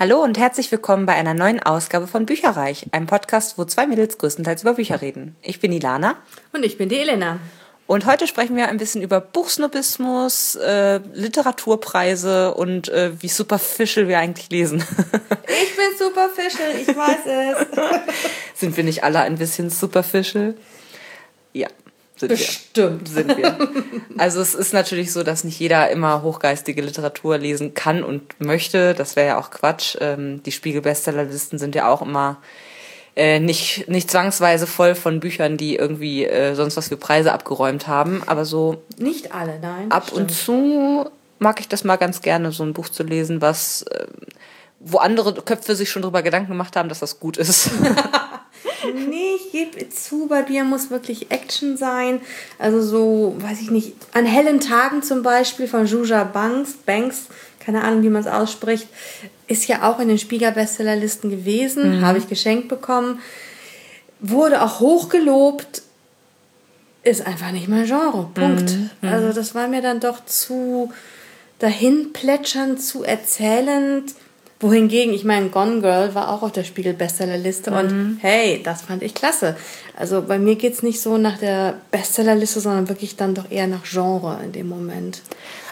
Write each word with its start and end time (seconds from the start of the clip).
Hallo 0.00 0.22
und 0.22 0.38
herzlich 0.38 0.70
willkommen 0.70 1.06
bei 1.06 1.14
einer 1.14 1.34
neuen 1.34 1.60
Ausgabe 1.60 2.06
von 2.06 2.24
Bücherreich, 2.24 2.86
einem 2.92 3.08
Podcast, 3.08 3.58
wo 3.58 3.64
zwei 3.64 3.88
Mädels 3.88 4.16
größtenteils 4.18 4.62
über 4.62 4.74
Bücher 4.74 5.02
reden. 5.02 5.34
Ich 5.42 5.58
bin 5.58 5.72
Ilana. 5.72 6.14
Und 6.52 6.64
ich 6.64 6.78
bin 6.78 6.88
die 6.88 6.98
Elena. 6.98 7.40
Und 7.88 8.06
heute 8.06 8.28
sprechen 8.28 8.54
wir 8.54 8.68
ein 8.68 8.76
bisschen 8.76 9.02
über 9.02 9.20
Buchsnobismus, 9.20 10.54
äh, 10.54 11.00
Literaturpreise 11.14 12.54
und 12.54 12.88
äh, 12.90 13.10
wie 13.20 13.26
superficial 13.26 14.06
wir 14.06 14.20
eigentlich 14.20 14.48
lesen. 14.50 14.84
ich 15.48 15.76
bin 15.76 15.98
superficial, 15.98 16.70
ich 16.80 16.86
weiß 16.86 17.26
es. 17.26 17.66
Sind 18.54 18.76
wir 18.76 18.84
nicht 18.84 19.02
alle 19.02 19.18
ein 19.18 19.36
bisschen 19.36 19.68
superficial? 19.68 20.54
Ja. 21.52 21.66
Sind 22.18 22.28
Bestimmt. 22.28 23.14
Wir. 23.14 23.14
Sind 23.14 23.36
wir. 23.36 23.58
Also 24.18 24.40
es 24.40 24.56
ist 24.56 24.72
natürlich 24.72 25.12
so, 25.12 25.22
dass 25.22 25.44
nicht 25.44 25.60
jeder 25.60 25.90
immer 25.90 26.22
hochgeistige 26.22 26.82
Literatur 26.82 27.38
lesen 27.38 27.74
kann 27.74 28.02
und 28.02 28.40
möchte. 28.40 28.92
Das 28.94 29.14
wäre 29.14 29.28
ja 29.28 29.38
auch 29.38 29.50
Quatsch. 29.50 29.96
Ähm, 30.00 30.42
die 30.42 30.50
Spiegel-Bestsellerlisten 30.50 31.60
sind 31.60 31.76
ja 31.76 31.88
auch 31.88 32.02
immer 32.02 32.38
äh, 33.18 33.40
nicht, 33.40 33.88
nicht 33.88 34.10
zwangsweise 34.10 34.66
voll 34.66 34.94
von 34.94 35.20
Büchern, 35.20 35.56
die 35.56 35.76
irgendwie 35.76 36.24
äh, 36.24 36.54
sonst 36.54 36.76
was 36.76 36.88
für 36.88 36.96
Preise 36.96 37.32
abgeräumt 37.32 37.86
haben, 37.86 38.22
aber 38.26 38.44
so. 38.44 38.82
Nicht 38.96 39.32
alle, 39.32 39.58
nein. 39.60 39.90
Ab 39.90 40.08
stimmt. 40.08 40.20
und 40.20 40.30
zu 40.32 41.10
mag 41.40 41.60
ich 41.60 41.68
das 41.68 41.84
mal 41.84 41.96
ganz 41.96 42.22
gerne, 42.22 42.52
so 42.52 42.62
ein 42.62 42.74
Buch 42.74 42.88
zu 42.88 43.02
lesen, 43.02 43.40
was, 43.40 43.82
äh, 43.82 44.06
wo 44.80 44.98
andere 44.98 45.34
Köpfe 45.34 45.74
sich 45.74 45.90
schon 45.90 46.02
drüber 46.02 46.22
Gedanken 46.22 46.52
gemacht 46.52 46.76
haben, 46.76 46.88
dass 46.88 47.00
das 47.00 47.18
gut 47.18 47.36
ist. 47.36 47.70
nee, 48.84 49.34
ich 49.36 49.52
gebe 49.52 49.88
zu, 49.88 50.26
bei 50.26 50.48
mir 50.48 50.64
muss 50.64 50.90
wirklich 50.90 51.30
Action 51.30 51.76
sein. 51.76 52.20
Also 52.58 52.82
so, 52.82 53.36
weiß 53.38 53.60
ich 53.60 53.70
nicht, 53.70 53.94
an 54.12 54.26
hellen 54.26 54.60
Tagen 54.60 55.02
zum 55.02 55.22
Beispiel 55.22 55.66
von 55.66 55.86
Juja 55.86 56.24
Banks, 56.24 56.74
Banks, 56.84 57.26
keine 57.60 57.82
Ahnung, 57.82 58.02
wie 58.02 58.08
man 58.08 58.22
es 58.22 58.28
ausspricht, 58.28 58.88
ist 59.46 59.66
ja 59.66 59.88
auch 59.88 59.98
in 59.98 60.08
den 60.08 60.18
Spieger-Bestsellerlisten 60.18 61.30
gewesen, 61.30 61.98
mhm. 61.98 62.04
habe 62.04 62.18
ich 62.18 62.28
geschenkt 62.28 62.68
bekommen, 62.68 63.20
wurde 64.20 64.62
auch 64.62 64.80
hochgelobt, 64.80 65.82
ist 67.02 67.26
einfach 67.26 67.52
nicht 67.52 67.68
mein 67.68 67.86
Genre. 67.86 68.28
Punkt. 68.34 68.70
Mhm. 68.70 68.90
mhm. 69.00 69.08
Also 69.08 69.32
das 69.32 69.54
war 69.54 69.68
mir 69.68 69.82
dann 69.82 70.00
doch 70.00 70.24
zu 70.24 70.92
dahin 71.58 72.12
plätschern, 72.12 72.78
zu 72.78 73.02
erzählend. 73.02 74.14
Wohingegen, 74.60 75.14
ich 75.14 75.24
meine, 75.24 75.50
Gone 75.50 75.80
Girl 75.80 76.14
war 76.14 76.32
auch 76.32 76.42
auf 76.42 76.52
der 76.52 76.64
Spiegel-Bestsellerliste 76.64 77.70
mhm. 77.70 77.76
und 77.76 78.18
hey, 78.20 78.60
das 78.62 78.82
fand 78.82 79.02
ich 79.02 79.14
klasse. 79.14 79.56
Also 79.96 80.22
bei 80.22 80.38
mir 80.38 80.56
geht 80.56 80.74
es 80.74 80.82
nicht 80.82 81.00
so 81.00 81.16
nach 81.16 81.38
der 81.38 81.74
Bestsellerliste, 81.92 82.60
sondern 82.60 82.88
wirklich 82.88 83.16
dann 83.16 83.34
doch 83.34 83.50
eher 83.50 83.68
nach 83.68 83.84
Genre 83.84 84.40
in 84.42 84.52
dem 84.52 84.68
Moment. 84.68 85.22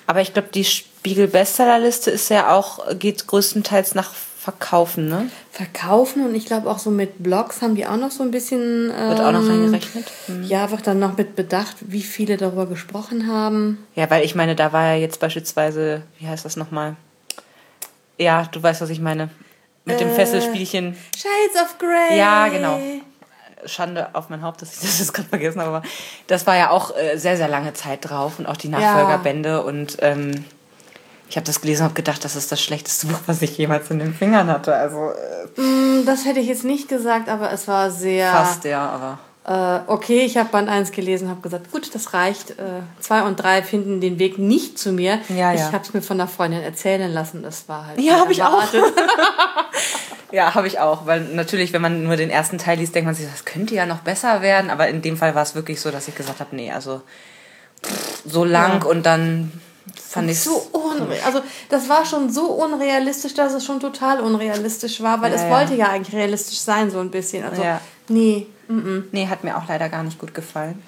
Aber 0.07 0.21
ich 0.21 0.33
glaube, 0.33 0.49
die 0.55 0.65
Spiegel-Bestsellerliste 0.65 2.13
ist 2.13 2.29
ja 2.29 2.55
auch, 2.55 2.97
geht 2.97 3.27
größtenteils 3.27 3.97
nach 3.97 4.13
Verkaufen, 4.47 5.09
ne? 5.09 5.29
Verkaufen 5.51 6.25
und 6.25 6.37
ich 6.37 6.47
glaube 6.47 6.71
auch 6.71 6.79
so 6.79 6.91
mit 6.93 7.21
Blogs 7.21 7.63
haben 7.63 7.75
die 7.75 7.85
auch 7.85 7.97
noch 7.97 8.13
so 8.13 8.23
ein 8.23 8.31
bisschen. 8.31 8.93
Ähm, 8.97 9.09
wird 9.09 9.21
auch 9.21 9.33
noch 9.33 9.45
reingerechnet? 9.45 10.05
Mhm. 10.29 10.45
Ja, 10.45 10.71
wird 10.71 10.87
dann 10.87 11.01
noch 11.01 11.17
mit 11.17 11.35
bedacht, 11.35 11.75
wie 11.81 12.03
viele 12.03 12.37
darüber 12.37 12.67
gesprochen 12.67 13.27
haben. 13.27 13.85
Ja, 13.97 14.09
weil 14.09 14.25
ich 14.25 14.37
meine, 14.37 14.55
da 14.55 14.73
war 14.73 14.93
ja 14.93 15.01
jetzt 15.01 15.19
beispielsweise, 15.19 16.03
wie 16.21 16.29
heißt 16.29 16.45
das 16.45 16.55
nochmal? 16.55 16.95
Ja, 18.19 18.45
du 18.45 18.63
weißt, 18.63 18.81
was 18.81 18.91
ich 18.91 19.01
meine. 19.01 19.31
Mit 19.85 19.97
äh, 19.97 19.99
dem 20.05 20.15
Fesselspielchen. 20.15 20.97
Shades 21.17 21.63
of 21.63 21.79
Grey. 21.79 22.19
Ja, 22.19 22.49
genau. 22.49 22.79
Schande 23.65 24.09
auf 24.15 24.29
mein 24.29 24.43
Haupt, 24.43 24.63
dass 24.63 24.75
ich 24.75 24.81
das 24.83 24.99
jetzt 24.99 25.13
gerade 25.15 25.29
vergessen 25.29 25.61
habe, 25.61 25.77
aber 25.77 25.83
das 26.27 26.47
war 26.47 26.57
ja 26.57 26.71
auch 26.71 26.97
äh, 26.97 27.17
sehr, 27.17 27.37
sehr 27.37 27.49
lange 27.49 27.73
Zeit 27.73 28.09
drauf 28.09 28.39
und 28.39 28.47
auch 28.47 28.57
die 28.57 28.69
Nachfolgerbände 28.69 29.49
ja. 29.49 29.59
und 29.59 29.97
ähm, 30.01 30.45
ich 31.29 31.37
habe 31.37 31.47
das 31.47 31.61
gelesen 31.61 31.83
und 31.83 31.85
habe 31.87 31.95
gedacht, 31.95 32.25
das 32.25 32.37
ist 32.37 32.53
das 32.53 32.63
schlechteste 32.63 33.09
Buch, 33.09 33.19
was 33.27 33.43
ich 33.43 33.57
jemals 33.59 33.91
in 33.91 33.99
den 33.99 34.15
Fingern 34.15 34.49
hatte. 34.49 34.75
Also 34.75 35.11
äh, 35.57 35.61
mm, 35.61 36.07
das 36.07 36.25
hätte 36.25 36.41
ich 36.41 36.47
jetzt 36.47 36.65
nicht 36.65 36.89
gesagt, 36.89 37.29
aber 37.29 37.51
es 37.53 37.67
war 37.67 37.91
sehr. 37.91 38.31
Fast, 38.31 38.65
ja, 38.65 38.89
aber. 38.89 39.19
Äh, 39.47 39.79
okay, 39.87 40.23
ich 40.23 40.37
habe 40.37 40.49
Band 40.49 40.69
1 40.69 40.91
gelesen, 40.91 41.29
habe 41.29 41.41
gesagt, 41.41 41.71
gut, 41.71 41.95
das 41.95 42.13
reicht. 42.13 42.51
Äh, 42.53 42.83
zwei 42.99 43.23
und 43.23 43.37
drei 43.37 43.63
finden 43.63 44.01
den 44.01 44.19
Weg 44.19 44.39
nicht 44.39 44.77
zu 44.77 44.91
mir. 44.91 45.21
Ja, 45.29 45.55
ich 45.55 45.61
ja. 45.61 45.73
habe 45.73 45.85
es 45.85 45.95
mir 45.95 46.03
von 46.03 46.21
einer 46.21 46.29
Freundin 46.29 46.63
erzählen 46.63 47.13
lassen. 47.13 47.45
Das 47.45 47.69
war 47.69 47.87
halt. 47.87 48.01
Ja, 48.01 48.19
habe 48.19 48.33
ich 48.33 48.43
auch. 48.43 48.65
ja, 50.33 50.55
habe 50.57 50.67
ich 50.67 50.81
auch, 50.81 51.07
weil 51.07 51.21
natürlich, 51.21 51.73
wenn 51.73 51.81
man 51.81 52.03
nur 52.03 52.17
den 52.17 52.31
ersten 52.31 52.59
Teil 52.59 52.79
liest, 52.79 52.97
denkt 52.97 53.07
man 53.07 53.15
sich, 53.15 53.27
das 53.31 53.45
könnte 53.45 53.77
ja 53.77 53.87
noch 53.87 54.01
besser 54.01 54.43
werden. 54.43 54.69
Aber 54.69 54.89
in 54.89 55.01
dem 55.01 55.17
Fall 55.17 55.37
war 55.37 55.43
es 55.43 55.55
wirklich 55.55 55.81
so, 55.81 55.93
dass 55.93 56.09
ich 56.09 56.17
gesagt 56.17 56.41
habe, 56.41 56.57
nee, 56.57 56.73
also 56.73 57.03
so 58.25 58.45
lang 58.45 58.81
ja. 58.83 58.89
und 58.89 59.07
dann 59.07 59.53
fand 59.95 60.29
ich 60.29 60.41
so 60.41 60.57
unreal. 60.73 61.21
Also 61.25 61.41
das 61.69 61.89
war 61.89 62.05
schon 62.05 62.33
so 62.33 62.47
unrealistisch, 62.47 63.35
dass 63.35 63.53
es 63.53 63.65
schon 63.65 63.79
total 63.79 64.19
unrealistisch 64.19 65.01
war, 65.03 65.23
weil 65.23 65.31
ja, 65.33 65.39
es 65.39 65.49
wollte 65.49 65.77
ja 65.77 65.91
eigentlich 65.91 66.17
realistisch 66.17 66.59
sein 66.59 66.91
so 66.91 66.99
ein 66.99 67.13
bisschen. 67.13 67.45
Also 67.45 67.63
ja. 67.63 67.81
nee, 68.09 68.49
mm 68.69 69.05
nee, 69.13 69.29
hat 69.29 69.45
mir 69.45 69.57
auch 69.57 69.69
leider 69.69 69.89
gar 69.89 70.03
nicht 70.03 70.19
gut 70.19 70.35
gefallen. 70.35 70.83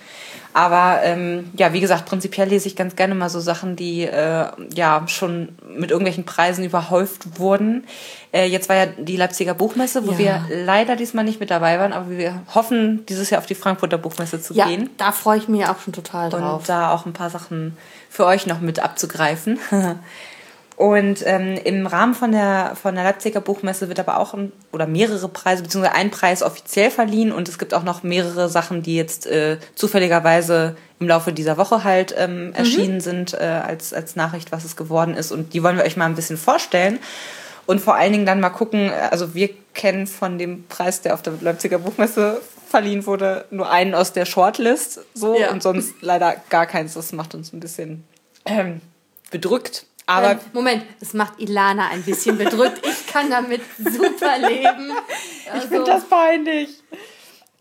Aber 0.54 1.00
ähm, 1.04 1.50
ja, 1.56 1.72
wie 1.72 1.80
gesagt, 1.80 2.06
prinzipiell 2.06 2.48
lese 2.48 2.66
ich 2.68 2.74
ganz 2.74 2.96
gerne 2.96 3.14
mal 3.14 3.28
so 3.28 3.38
Sachen, 3.38 3.76
die 3.76 4.02
äh, 4.02 4.46
ja 4.74 5.04
schon 5.06 5.50
mit 5.68 5.90
irgendwelchen 5.90 6.24
Preisen 6.24 6.64
überhäuft 6.64 7.38
wurden. 7.38 7.84
Äh, 8.32 8.46
jetzt 8.46 8.68
war 8.68 8.76
ja 8.76 8.86
die 8.86 9.16
Leipziger 9.16 9.54
Buchmesse, 9.54 10.06
wo 10.06 10.12
ja. 10.12 10.18
wir 10.18 10.64
leider 10.64 10.96
diesmal 10.96 11.24
nicht 11.24 11.38
mit 11.38 11.50
dabei 11.50 11.78
waren, 11.78 11.92
aber 11.92 12.10
wir 12.10 12.42
hoffen, 12.54 13.04
dieses 13.06 13.30
Jahr 13.30 13.40
auf 13.40 13.46
die 13.46 13.54
Frankfurter 13.54 13.98
Buchmesse 13.98 14.40
zu 14.40 14.54
ja, 14.54 14.66
gehen. 14.66 14.90
Da 14.96 15.12
freue 15.12 15.38
ich 15.38 15.48
mich 15.48 15.66
auch 15.66 15.78
schon 15.80 15.92
total 15.92 16.30
drauf. 16.30 16.60
Und 16.60 16.68
da 16.68 16.90
auch 16.92 17.06
ein 17.06 17.12
paar 17.12 17.30
Sachen 17.30 17.76
für 18.10 18.26
euch 18.26 18.46
noch 18.46 18.60
mit 18.60 18.80
abzugreifen. 18.80 19.58
Und 20.78 21.26
ähm, 21.26 21.58
im 21.64 21.88
Rahmen 21.88 22.14
von 22.14 22.30
der, 22.30 22.76
von 22.80 22.94
der 22.94 23.02
Leipziger 23.02 23.40
Buchmesse 23.40 23.88
wird 23.88 23.98
aber 23.98 24.16
auch 24.16 24.32
ein, 24.32 24.52
oder 24.70 24.86
mehrere 24.86 25.28
Preise, 25.28 25.64
beziehungsweise 25.64 25.96
ein 25.96 26.12
Preis 26.12 26.40
offiziell 26.40 26.92
verliehen 26.92 27.32
und 27.32 27.48
es 27.48 27.58
gibt 27.58 27.74
auch 27.74 27.82
noch 27.82 28.04
mehrere 28.04 28.48
Sachen, 28.48 28.84
die 28.84 28.94
jetzt 28.94 29.26
äh, 29.26 29.58
zufälligerweise 29.74 30.76
im 31.00 31.08
Laufe 31.08 31.32
dieser 31.32 31.56
Woche 31.56 31.82
halt 31.82 32.14
ähm, 32.16 32.46
mhm. 32.46 32.52
erschienen 32.52 33.00
sind 33.00 33.34
äh, 33.34 33.38
als, 33.38 33.92
als 33.92 34.14
Nachricht, 34.14 34.52
was 34.52 34.64
es 34.64 34.76
geworden 34.76 35.14
ist. 35.14 35.32
Und 35.32 35.52
die 35.52 35.64
wollen 35.64 35.76
wir 35.76 35.84
euch 35.84 35.96
mal 35.96 36.04
ein 36.06 36.14
bisschen 36.14 36.36
vorstellen. 36.36 37.00
Und 37.66 37.80
vor 37.80 37.96
allen 37.96 38.12
Dingen 38.12 38.24
dann 38.24 38.38
mal 38.38 38.50
gucken, 38.50 38.92
also 39.10 39.34
wir 39.34 39.50
kennen 39.74 40.06
von 40.06 40.38
dem 40.38 40.64
Preis, 40.68 41.00
der 41.00 41.14
auf 41.14 41.22
der 41.22 41.32
Leipziger 41.40 41.80
Buchmesse 41.80 42.40
verliehen 42.68 43.04
wurde, 43.04 43.46
nur 43.50 43.68
einen 43.68 43.96
aus 43.96 44.12
der 44.12 44.26
Shortlist 44.26 45.00
so 45.12 45.36
ja. 45.36 45.50
und 45.50 45.60
sonst 45.60 45.94
leider 46.02 46.36
gar 46.50 46.66
keins. 46.66 46.94
Das 46.94 47.10
macht 47.10 47.34
uns 47.34 47.52
ein 47.52 47.58
bisschen 47.58 48.04
ähm, 48.44 48.80
bedrückt. 49.32 49.87
Aber 50.08 50.32
ähm, 50.32 50.38
Moment, 50.54 50.84
das 51.00 51.12
macht 51.12 51.38
Ilana 51.38 51.88
ein 51.90 52.02
bisschen 52.02 52.38
bedrückt. 52.38 52.80
Ich 52.82 53.06
kann 53.06 53.28
damit 53.28 53.60
super 53.78 54.38
leben. 54.38 54.90
Also, 55.52 55.64
ich 55.64 55.70
finde 55.70 55.84
das 55.84 56.08
peinlich. 56.08 56.82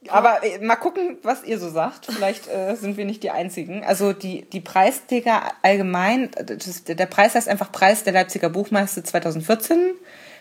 Aber 0.07 0.41
äh, 0.43 0.59
mal 0.59 0.77
gucken, 0.77 1.17
was 1.23 1.43
ihr 1.43 1.59
so 1.59 1.69
sagt. 1.69 2.05
Vielleicht 2.05 2.47
äh, 2.47 2.75
sind 2.75 2.95
wir 2.95 3.03
nicht 3.03 3.21
die 3.21 3.31
Einzigen. 3.31 3.83
Also 3.83 4.13
die, 4.13 4.43
die 4.43 4.61
Preisträger 4.61 5.43
allgemein, 5.61 6.31
das, 6.45 6.85
der 6.85 7.05
Preis 7.05 7.35
heißt 7.35 7.49
einfach 7.49 7.69
Preis 7.69 8.05
der 8.05 8.13
Leipziger 8.13 8.49
Buchmeister 8.49 9.03
2014. 9.03 9.91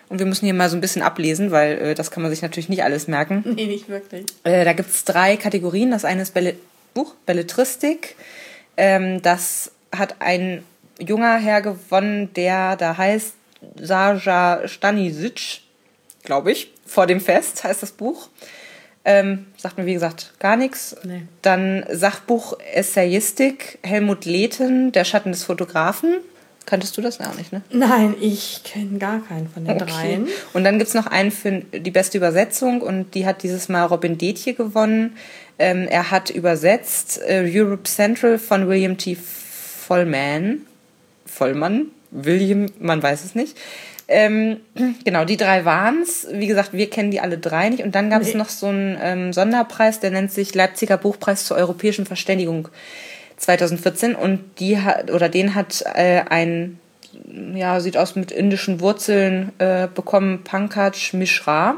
Und 0.07 0.19
wir 0.19 0.25
müssen 0.25 0.45
hier 0.45 0.53
mal 0.53 0.69
so 0.69 0.77
ein 0.77 0.81
bisschen 0.81 1.01
ablesen, 1.01 1.51
weil 1.51 1.77
äh, 1.79 1.93
das 1.93 2.09
kann 2.09 2.23
man 2.23 2.31
sich 2.31 2.41
natürlich 2.41 2.69
nicht 2.69 2.85
alles 2.85 3.09
merken. 3.09 3.43
Nee, 3.45 3.65
nicht 3.65 3.89
wirklich. 3.89 4.25
Äh, 4.45 4.63
da 4.63 4.71
gibt 4.71 4.89
es 4.91 5.03
drei 5.03 5.35
Kategorien. 5.35 5.91
Das 5.91 6.05
eine 6.05 6.21
ist 6.21 6.33
Belle 6.33 6.55
Buch, 6.93 7.15
Belletristik. 7.25 8.15
Ähm, 8.77 9.21
das 9.21 9.71
hat 9.91 10.15
ein 10.19 10.63
junger 10.99 11.37
Herr 11.37 11.61
gewonnen, 11.61 12.33
der 12.33 12.75
da 12.75 12.97
heißt 12.97 13.33
Saja 13.79 14.67
Stanisic, 14.67 15.61
glaube 16.23 16.51
ich, 16.51 16.71
vor 16.85 17.07
dem 17.07 17.19
Fest 17.19 17.63
heißt 17.63 17.83
das 17.83 17.91
Buch. 17.91 18.29
Ähm, 19.05 19.45
sagt 19.55 19.77
mir, 19.77 19.85
wie 19.85 19.93
gesagt, 19.93 20.33
gar 20.39 20.57
nichts. 20.57 20.95
Nee. 21.03 21.23
Dann 21.41 21.85
Sachbuch 21.89 22.57
Essayistik, 22.73 23.79
Helmut 23.81 24.25
Lehten, 24.25 24.91
Der 24.91 25.05
Schatten 25.05 25.31
des 25.31 25.45
Fotografen. 25.45 26.17
Kanntest 26.65 26.97
du 26.97 27.01
das 27.01 27.21
auch 27.21 27.33
nicht, 27.35 27.53
ne? 27.53 27.61
Nein, 27.71 28.15
ich 28.19 28.61
kenne 28.65 28.99
gar 28.99 29.25
keinen 29.25 29.47
von 29.47 29.63
den 29.63 29.81
okay. 29.81 29.89
dreien. 29.89 30.27
Und 30.51 30.65
dann 30.65 30.77
gibt 30.77 30.89
es 30.89 30.93
noch 30.93 31.07
einen 31.07 31.31
für 31.31 31.61
die 31.61 31.91
beste 31.91 32.17
Übersetzung 32.17 32.81
und 32.81 33.15
die 33.15 33.25
hat 33.25 33.43
dieses 33.43 33.69
Mal 33.69 33.85
Robin 33.85 34.17
Detje 34.17 34.53
gewonnen. 34.53 35.15
Ähm, 35.57 35.87
er 35.87 36.11
hat 36.11 36.29
übersetzt 36.29 37.21
äh, 37.25 37.49
Europe 37.49 37.83
Central 37.83 38.37
von 38.37 38.67
William 38.67 38.97
T. 38.97 39.15
Vollman. 39.15 40.63
Vollmann, 41.27 41.87
William, 42.11 42.67
man 42.79 43.03
weiß 43.03 43.23
es 43.23 43.35
nicht. 43.35 43.57
Ähm, 44.07 44.61
genau, 45.05 45.25
die 45.25 45.37
drei 45.37 45.65
waren 45.65 46.01
es. 46.01 46.27
Wie 46.31 46.47
gesagt, 46.47 46.73
wir 46.73 46.89
kennen 46.89 47.11
die 47.11 47.19
alle 47.19 47.37
drei 47.37 47.69
nicht. 47.69 47.83
Und 47.83 47.95
dann 47.95 48.09
gab 48.09 48.21
es 48.21 48.29
nee. 48.29 48.37
noch 48.37 48.49
so 48.49 48.67
einen 48.67 48.97
ähm, 49.01 49.33
Sonderpreis, 49.33 49.99
der 49.99 50.11
nennt 50.11 50.31
sich 50.31 50.55
Leipziger 50.55 50.97
Buchpreis 50.97 51.45
zur 51.45 51.57
europäischen 51.57 52.05
Verständigung 52.05 52.69
2014. 53.37 54.15
Und 54.15 54.59
die 54.59 54.79
hat, 54.79 55.11
oder 55.11 55.29
den 55.29 55.55
hat 55.55 55.83
äh, 55.93 56.21
ein, 56.29 56.79
ja, 57.53 57.79
sieht 57.79 57.97
aus 57.97 58.15
mit 58.15 58.31
indischen 58.31 58.79
Wurzeln 58.79 59.51
äh, 59.59 59.87
bekommen, 59.93 60.43
Pankaj 60.43 61.13
Mishra. 61.13 61.77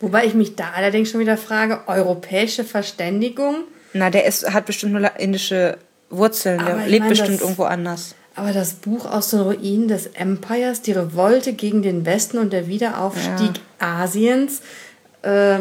Wobei 0.00 0.26
ich 0.26 0.34
mich 0.34 0.54
da 0.54 0.70
allerdings 0.76 1.10
schon 1.10 1.20
wieder 1.20 1.36
frage, 1.36 1.80
europäische 1.86 2.64
Verständigung? 2.64 3.64
Na, 3.92 4.10
der 4.10 4.26
ist, 4.26 4.52
hat 4.52 4.66
bestimmt 4.66 4.92
nur 4.92 5.10
indische 5.18 5.78
Wurzeln, 6.10 6.64
der 6.64 6.86
lebt 6.86 7.08
bestimmt 7.08 7.40
irgendwo 7.40 7.64
anders. 7.64 8.14
Aber 8.38 8.52
das 8.52 8.74
Buch 8.74 9.04
aus 9.04 9.30
den 9.30 9.40
Ruinen 9.40 9.88
des 9.88 10.06
Empires, 10.06 10.80
die 10.80 10.92
Revolte 10.92 11.54
gegen 11.54 11.82
den 11.82 12.06
Westen 12.06 12.38
und 12.38 12.52
der 12.52 12.68
Wiederaufstieg 12.68 13.50
ja. 13.80 14.02
Asiens. 14.02 14.60
Äh, 15.22 15.58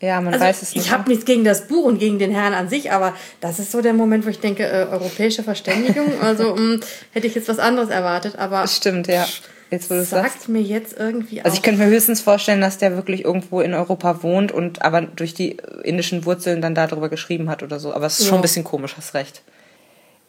ja, 0.00 0.20
man 0.20 0.34
also 0.34 0.44
weiß 0.44 0.62
es 0.62 0.74
nicht. 0.74 0.86
Ich 0.86 0.92
habe 0.92 1.08
nichts 1.08 1.24
gegen 1.24 1.44
das 1.44 1.68
Buch 1.68 1.84
und 1.84 2.00
gegen 2.00 2.18
den 2.18 2.32
Herrn 2.32 2.52
an 2.52 2.68
sich, 2.68 2.90
aber 2.90 3.14
das 3.40 3.60
ist 3.60 3.70
so 3.70 3.80
der 3.80 3.92
Moment, 3.92 4.26
wo 4.26 4.28
ich 4.28 4.40
denke, 4.40 4.64
äh, 4.64 4.86
europäische 4.90 5.44
Verständigung. 5.44 6.12
also 6.20 6.56
mh, 6.56 6.58
hm, 6.58 6.80
hätte 7.12 7.28
ich 7.28 7.36
jetzt 7.36 7.48
was 7.48 7.60
anderes 7.60 7.90
erwartet, 7.90 8.36
aber. 8.38 8.66
Stimmt, 8.66 9.06
ja. 9.06 9.24
Jetzt, 9.70 9.88
wo 9.88 9.94
sagt 9.94 10.08
sagst. 10.08 10.48
mir 10.48 10.62
jetzt 10.62 10.96
irgendwie 10.98 11.42
Also 11.42 11.56
ich 11.56 11.62
könnte 11.62 11.80
mir 11.80 11.88
höchstens 11.88 12.20
vorstellen, 12.20 12.60
dass 12.60 12.78
der 12.78 12.96
wirklich 12.96 13.24
irgendwo 13.24 13.60
in 13.60 13.72
Europa 13.72 14.22
wohnt 14.22 14.52
und 14.52 14.82
aber 14.82 15.02
durch 15.02 15.34
die 15.34 15.56
indischen 15.84 16.24
Wurzeln 16.26 16.60
dann 16.60 16.74
darüber 16.74 17.08
geschrieben 17.08 17.48
hat 17.48 17.62
oder 17.62 17.80
so. 17.80 17.92
Aber 17.94 18.06
es 18.06 18.18
ist 18.18 18.24
ja. 18.24 18.30
schon 18.30 18.38
ein 18.38 18.42
bisschen 18.42 18.64
komisch, 18.64 18.94
hast 18.96 19.14
recht. 19.14 19.42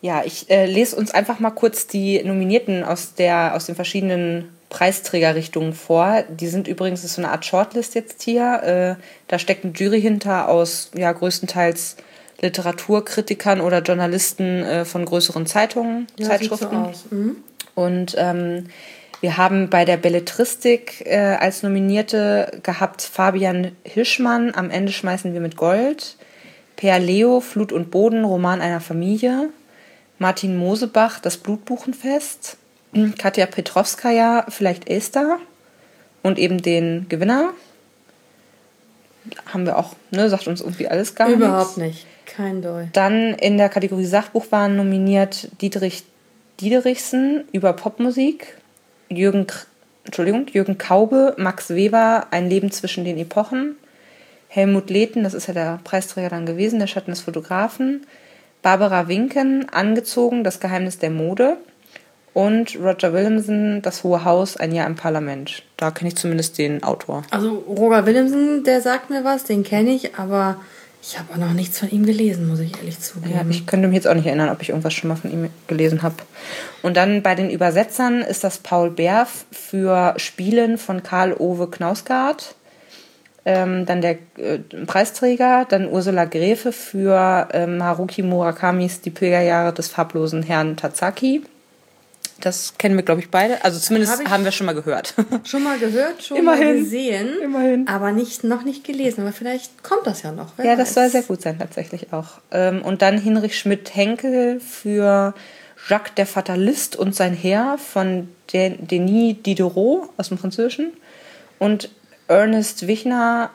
Ja, 0.01 0.23
ich 0.23 0.49
äh, 0.49 0.65
lese 0.65 0.95
uns 0.95 1.11
einfach 1.11 1.39
mal 1.39 1.51
kurz 1.51 1.87
die 1.87 2.21
Nominierten 2.23 2.83
aus, 2.83 3.15
der, 3.15 3.55
aus 3.55 3.65
den 3.65 3.75
verschiedenen 3.75 4.49
Preisträgerrichtungen 4.69 5.73
vor. 5.73 6.23
Die 6.29 6.47
sind 6.47 6.67
übrigens 6.67 7.03
ist 7.03 7.15
so 7.15 7.21
eine 7.21 7.31
Art 7.31 7.45
Shortlist 7.45 7.95
jetzt 7.95 8.21
hier. 8.21 8.97
Äh, 8.97 9.01
da 9.27 9.39
steckt 9.39 9.63
eine 9.63 9.73
Jury 9.73 10.01
hinter 10.01 10.49
aus 10.49 10.91
ja, 10.95 11.11
größtenteils 11.11 11.97
Literaturkritikern 12.41 13.61
oder 13.61 13.81
Journalisten 13.81 14.63
äh, 14.63 14.85
von 14.85 15.05
größeren 15.05 15.45
Zeitungen, 15.45 16.07
ja, 16.17 16.27
Zeitschriften. 16.27 16.87
So 16.93 17.15
mhm. 17.15 17.37
Und 17.73 18.15
ähm, 18.17 18.65
wir 19.21 19.37
haben 19.37 19.69
bei 19.69 19.85
der 19.85 19.97
Belletristik 19.97 21.05
äh, 21.05 21.37
als 21.39 21.63
Nominierte 21.63 22.59
gehabt 22.63 23.01
Fabian 23.01 23.71
Hirschmann, 23.83 24.53
Am 24.53 24.69
Ende 24.69 24.91
schmeißen 24.91 25.33
wir 25.33 25.41
mit 25.41 25.55
Gold. 25.57 26.17
Per 26.75 26.99
Leo, 26.99 27.39
Flut 27.39 27.71
und 27.71 27.89
Boden, 27.91 28.25
Roman 28.25 28.59
einer 28.59 28.81
Familie. 28.81 29.49
Martin 30.19 30.57
Mosebach, 30.57 31.19
das 31.19 31.37
Blutbuchenfest, 31.37 32.57
Katja 33.17 33.45
Petrovskaya, 33.45 34.45
vielleicht 34.49 34.87
Esther 34.89 35.39
und 36.23 36.39
eben 36.39 36.61
den 36.61 37.07
Gewinner. 37.09 37.51
Haben 39.47 39.65
wir 39.65 39.77
auch, 39.77 39.95
ne, 40.11 40.29
sagt 40.29 40.47
uns 40.47 40.61
irgendwie 40.61 40.87
alles 40.87 41.15
gar 41.15 41.27
Überhaupt 41.27 41.77
nichts. 41.77 42.03
nicht, 42.03 42.07
kein 42.25 42.61
Doll. 42.61 42.89
Dann 42.93 43.33
in 43.33 43.57
der 43.57 43.69
Kategorie 43.69 44.05
Sachbuch 44.05 44.45
waren 44.51 44.75
nominiert 44.75 45.49
Dietrich 45.61 46.03
Diederichsen 46.61 47.43
über 47.51 47.73
Popmusik, 47.73 48.57
Jürgen, 49.09 49.47
Entschuldigung, 50.05 50.47
Jürgen 50.47 50.77
Kaube, 50.77 51.33
Max 51.37 51.71
Weber, 51.71 52.27
Ein 52.31 52.49
Leben 52.49 52.71
zwischen 52.71 53.03
den 53.03 53.17
Epochen, 53.17 53.75
Helmut 54.47 54.89
Lehten, 54.89 55.23
das 55.23 55.33
ist 55.33 55.47
ja 55.47 55.53
der 55.53 55.79
Preisträger 55.83 56.29
dann 56.29 56.45
gewesen, 56.45 56.79
der 56.79 56.87
Schatten 56.87 57.11
des 57.11 57.21
Fotografen, 57.21 58.05
Barbara 58.65 59.07
Winken, 59.07 59.69
Angezogen, 59.69 60.43
das 60.43 60.59
Geheimnis 60.59 60.97
der 60.97 61.11
Mode 61.11 61.57
und 62.33 62.75
Roger 62.79 63.13
Williamson, 63.13 63.83
Das 63.83 64.03
Hohe 64.03 64.25
Haus, 64.25 64.57
ein 64.57 64.73
Jahr 64.73 64.87
im 64.87 64.95
Parlament. 64.95 65.61
Da 65.77 65.91
kenne 65.91 66.07
ich 66.07 66.15
zumindest 66.15 66.57
den 66.57 66.81
Autor. 66.81 67.21
Also 67.29 67.63
Roger 67.67 68.07
Williamson, 68.07 68.63
der 68.63 68.81
sagt 68.81 69.11
mir 69.11 69.23
was, 69.23 69.43
den 69.43 69.63
kenne 69.63 69.91
ich, 69.91 70.15
aber 70.15 70.57
ich 70.99 71.19
habe 71.19 71.33
auch 71.33 71.37
noch 71.37 71.53
nichts 71.53 71.77
von 71.77 71.91
ihm 71.91 72.07
gelesen, 72.07 72.47
muss 72.47 72.59
ich 72.59 72.75
ehrlich 72.75 72.99
zugeben. 72.99 73.35
Ja, 73.35 73.45
ich 73.47 73.67
könnte 73.67 73.87
mich 73.87 73.97
jetzt 73.97 74.07
auch 74.07 74.15
nicht 74.15 74.25
erinnern, 74.25 74.49
ob 74.49 74.63
ich 74.63 74.69
irgendwas 74.69 74.95
schon 74.95 75.09
mal 75.09 75.15
von 75.15 75.31
ihm 75.31 75.47
gelesen 75.67 76.01
habe. 76.01 76.15
Und 76.81 76.97
dann 76.97 77.21
bei 77.21 77.35
den 77.35 77.51
Übersetzern 77.51 78.23
ist 78.23 78.43
das 78.43 78.57
Paul 78.57 78.89
Berf 78.89 79.45
für 79.51 80.15
Spielen 80.17 80.79
von 80.79 81.03
Karl-Ove 81.03 81.69
Knausgard 81.69 82.55
ähm, 83.45 83.85
dann 83.85 84.01
der 84.01 84.17
äh, 84.37 84.57
Preisträger, 84.87 85.65
dann 85.69 85.87
Ursula 85.87 86.25
Gräfe 86.25 86.71
für 86.71 87.47
ähm, 87.53 87.83
Haruki 87.83 88.23
Murakamis 88.23 89.01
Die 89.01 89.11
Pilgerjahre 89.11 89.71
des 89.71 89.87
farblosen 89.87 90.41
Herrn 90.41 90.75
Tatsaki. 90.75 91.43
Das 92.41 92.73
kennen 92.77 92.95
wir, 92.95 93.03
glaube 93.03 93.21
ich, 93.21 93.29
beide. 93.29 93.63
Also 93.63 93.79
zumindest 93.79 94.19
Hab 94.19 94.29
haben 94.29 94.43
wir 94.43 94.51
schon 94.51 94.65
mal 94.65 94.75
gehört. 94.75 95.13
Schon 95.45 95.63
mal 95.63 95.77
gehört, 95.79 96.21
schon 96.21 96.37
Immerhin. 96.37 96.67
mal 96.67 96.77
gesehen. 96.79 97.29
Immerhin. 97.41 97.87
Aber 97.87 98.11
nicht, 98.11 98.43
noch 98.43 98.63
nicht 98.63 98.83
gelesen. 98.83 99.21
Aber 99.21 99.31
vielleicht 99.31 99.83
kommt 99.83 100.05
das 100.05 100.23
ja 100.23 100.31
noch. 100.31 100.57
ja, 100.57 100.71
weiß. 100.71 100.77
das 100.77 100.93
soll 100.95 101.09
sehr 101.09 101.21
gut 101.21 101.41
sein, 101.41 101.57
tatsächlich 101.57 102.11
auch. 102.11 102.39
Ähm, 102.51 102.81
und 102.81 103.01
dann 103.01 103.19
Hinrich 103.19 103.57
Schmidt-Henkel 103.57 104.59
für 104.59 105.33
Jacques 105.87 106.13
der 106.15 106.25
Fatalist 106.25 106.95
und 106.95 107.15
sein 107.15 107.33
Heer 107.33 107.77
von 107.77 108.27
Denis 108.51 109.37
Diderot 109.45 110.09
aus 110.17 110.29
dem 110.29 110.37
Französischen. 110.37 110.91
Und 111.57 111.89
Ernest 112.27 112.87
Wichner 112.87 113.51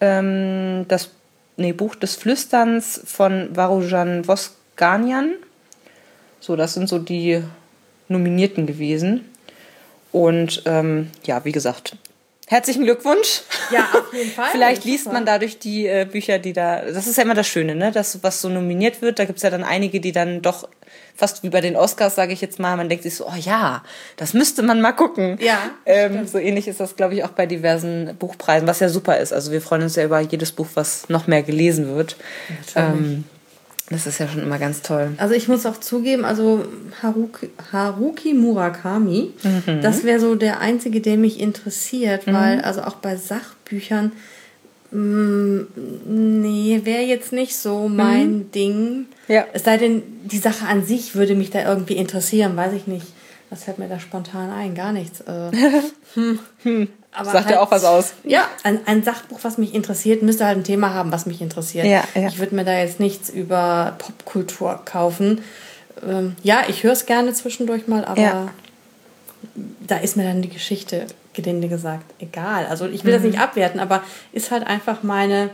ähm, 0.00 0.86
das 0.88 1.10
nee, 1.56 1.72
Buch 1.72 1.94
des 1.94 2.16
Flüsterns 2.16 3.00
von 3.04 3.54
Varujan 3.54 4.26
Vosganian. 4.26 5.34
So, 6.40 6.56
das 6.56 6.74
sind 6.74 6.88
so 6.88 6.98
die 6.98 7.42
Nominierten 8.08 8.66
gewesen. 8.66 9.26
Und 10.12 10.62
ähm, 10.66 11.10
ja, 11.24 11.44
wie 11.44 11.52
gesagt, 11.52 11.96
herzlichen 12.50 12.82
Glückwunsch. 12.82 13.42
Ja, 13.70 13.88
auf 13.94 14.12
jeden 14.12 14.30
Fall. 14.34 14.50
Vielleicht 14.50 14.84
liest 14.84 15.06
man 15.06 15.24
dadurch 15.24 15.58
die 15.58 15.86
äh, 15.86 16.04
Bücher, 16.10 16.38
die 16.38 16.52
da. 16.52 16.82
Das 16.82 17.06
ist 17.06 17.16
ja 17.16 17.22
immer 17.22 17.34
das 17.34 17.46
Schöne, 17.46 17.76
ne? 17.76 17.92
Das, 17.92 18.22
was 18.22 18.40
so 18.40 18.48
nominiert 18.48 19.00
wird, 19.02 19.18
da 19.18 19.24
gibt 19.24 19.38
es 19.38 19.42
ja 19.42 19.50
dann 19.50 19.62
einige, 19.62 20.00
die 20.00 20.12
dann 20.12 20.42
doch 20.42 20.68
fast 21.14 21.42
wie 21.44 21.50
bei 21.50 21.60
den 21.60 21.76
Oscars, 21.76 22.16
sage 22.16 22.32
ich 22.32 22.40
jetzt 22.40 22.58
mal, 22.58 22.76
man 22.76 22.88
denkt 22.88 23.04
sich 23.04 23.14
so, 23.14 23.26
oh 23.26 23.36
ja, 23.38 23.84
das 24.16 24.34
müsste 24.34 24.62
man 24.62 24.80
mal 24.80 24.92
gucken. 24.92 25.38
Ja. 25.40 25.58
Ähm, 25.86 26.26
so 26.26 26.38
ähnlich 26.38 26.66
ist 26.66 26.80
das, 26.80 26.96
glaube 26.96 27.14
ich, 27.14 27.24
auch 27.24 27.30
bei 27.30 27.46
diversen 27.46 28.16
Buchpreisen, 28.18 28.66
was 28.66 28.80
ja 28.80 28.88
super 28.88 29.18
ist. 29.18 29.32
Also 29.32 29.52
wir 29.52 29.60
freuen 29.60 29.82
uns 29.82 29.96
ja 29.96 30.04
über 30.04 30.18
jedes 30.20 30.50
Buch, 30.50 30.68
was 30.74 31.08
noch 31.08 31.26
mehr 31.26 31.42
gelesen 31.42 31.94
wird. 31.94 32.16
Ähm, 32.74 33.24
das 33.90 34.06
ist 34.06 34.18
ja 34.18 34.28
schon 34.28 34.42
immer 34.42 34.58
ganz 34.58 34.82
toll. 34.82 35.12
Also 35.16 35.34
ich 35.34 35.48
muss 35.48 35.66
auch 35.66 35.78
zugeben, 35.78 36.24
also 36.24 36.64
Haruki, 37.02 37.50
Haruki 37.72 38.34
Murakami, 38.34 39.32
mhm. 39.42 39.82
das 39.82 40.04
wäre 40.04 40.20
so 40.20 40.36
der 40.36 40.60
einzige, 40.60 41.00
der 41.00 41.16
mich 41.16 41.40
interessiert, 41.40 42.28
mhm. 42.28 42.32
weil 42.32 42.60
also 42.60 42.82
auch 42.82 42.94
bei 42.94 43.16
Sachbüchern, 43.16 44.12
mh, 44.92 45.00
mm, 45.00 45.66
nee, 46.40 46.80
wäre 46.84 47.02
jetzt 47.02 47.32
nicht 47.32 47.56
so 47.56 47.88
mein 47.88 48.32
mhm. 48.32 48.52
Ding. 48.52 49.06
Ja. 49.26 49.44
Es 49.52 49.64
sei 49.64 49.76
denn, 49.76 50.02
die 50.24 50.38
Sache 50.38 50.66
an 50.66 50.84
sich 50.84 51.16
würde 51.16 51.34
mich 51.34 51.50
da 51.50 51.68
irgendwie 51.68 51.96
interessieren, 51.96 52.56
weiß 52.56 52.74
ich 52.74 52.86
nicht. 52.86 53.06
Was 53.50 53.64
fällt 53.64 53.78
mir 53.78 53.88
da 53.88 53.98
spontan 53.98 54.50
ein? 54.50 54.74
Gar 54.74 54.92
nichts. 54.92 55.20
Äh, 55.22 55.50
hm. 56.14 56.38
hm. 56.62 56.88
Aber 57.12 57.32
Sagt 57.32 57.46
halt, 57.46 57.50
ja 57.56 57.60
auch 57.60 57.70
was 57.72 57.84
aus. 57.84 58.12
Ja, 58.22 58.48
ein, 58.62 58.86
ein 58.86 59.02
Sachbuch, 59.02 59.40
was 59.42 59.58
mich 59.58 59.74
interessiert, 59.74 60.22
müsste 60.22 60.46
halt 60.46 60.58
ein 60.58 60.64
Thema 60.64 60.94
haben, 60.94 61.10
was 61.10 61.26
mich 61.26 61.40
interessiert. 61.42 61.84
Ja, 61.84 62.04
ja. 62.14 62.28
Ich 62.28 62.38
würde 62.38 62.54
mir 62.54 62.64
da 62.64 62.78
jetzt 62.78 63.00
nichts 63.00 63.28
über 63.28 63.96
Popkultur 63.98 64.80
kaufen. 64.84 65.42
Ähm, 66.06 66.36
ja, 66.44 66.62
ich 66.68 66.84
höre 66.84 66.92
es 66.92 67.06
gerne 67.06 67.32
zwischendurch 67.32 67.88
mal, 67.88 68.04
aber 68.04 68.20
ja. 68.20 68.48
da 69.86 69.96
ist 69.96 70.16
mir 70.16 70.22
dann 70.22 70.40
die 70.40 70.48
Geschichte, 70.48 71.06
gelinde 71.32 71.68
gesagt, 71.68 72.04
egal. 72.20 72.66
Also 72.66 72.86
ich 72.86 73.04
will 73.04 73.12
mhm. 73.12 73.22
das 73.22 73.32
nicht 73.32 73.40
abwerten, 73.40 73.80
aber 73.80 74.02
ist 74.32 74.52
halt 74.52 74.64
einfach 74.64 75.02
meine. 75.02 75.50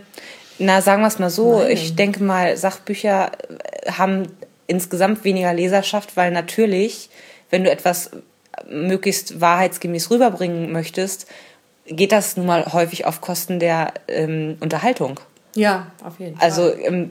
Na, 0.58 0.80
sagen 0.80 1.02
wir 1.02 1.08
es 1.08 1.18
mal 1.18 1.30
so, 1.30 1.60
Nein. 1.60 1.70
ich 1.70 1.96
denke 1.96 2.22
mal, 2.22 2.56
Sachbücher 2.56 3.32
haben 3.90 4.28
insgesamt 4.66 5.24
weniger 5.24 5.52
Leserschaft, 5.52 6.16
weil 6.16 6.30
natürlich, 6.32 7.10
wenn 7.50 7.64
du 7.64 7.70
etwas 7.70 8.10
möglichst 8.68 9.40
wahrheitsgemäß 9.40 10.10
rüberbringen 10.10 10.72
möchtest, 10.72 11.26
geht 11.86 12.12
das 12.12 12.36
nun 12.36 12.46
mal 12.46 12.72
häufig 12.72 13.04
auf 13.04 13.20
Kosten 13.20 13.60
der 13.60 13.92
ähm, 14.08 14.56
Unterhaltung. 14.60 15.20
Ja, 15.54 15.90
auf 16.04 16.18
jeden 16.18 16.36
Fall. 16.36 16.44
Also, 16.44 16.74
ähm, 16.74 17.10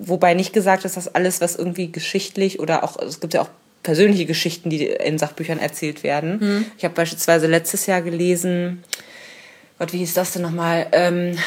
wobei 0.00 0.34
nicht 0.34 0.52
gesagt 0.52 0.84
ist, 0.84 0.96
dass 0.96 1.14
alles, 1.14 1.40
was 1.40 1.56
irgendwie 1.56 1.92
geschichtlich 1.92 2.60
oder 2.60 2.84
auch, 2.84 2.96
es 2.98 3.20
gibt 3.20 3.34
ja 3.34 3.42
auch 3.42 3.50
persönliche 3.82 4.26
Geschichten, 4.26 4.70
die 4.70 4.86
in 4.86 5.18
Sachbüchern 5.18 5.58
erzählt 5.58 6.02
werden. 6.02 6.38
Mhm. 6.40 6.66
Ich 6.78 6.84
habe 6.84 6.94
beispielsweise 6.94 7.46
letztes 7.46 7.86
Jahr 7.86 8.02
gelesen, 8.02 8.82
Gott, 9.78 9.92
wie 9.92 9.98
hieß 9.98 10.14
das 10.14 10.32
denn 10.32 10.42
nochmal? 10.42 10.86
Ähm, 10.92 11.38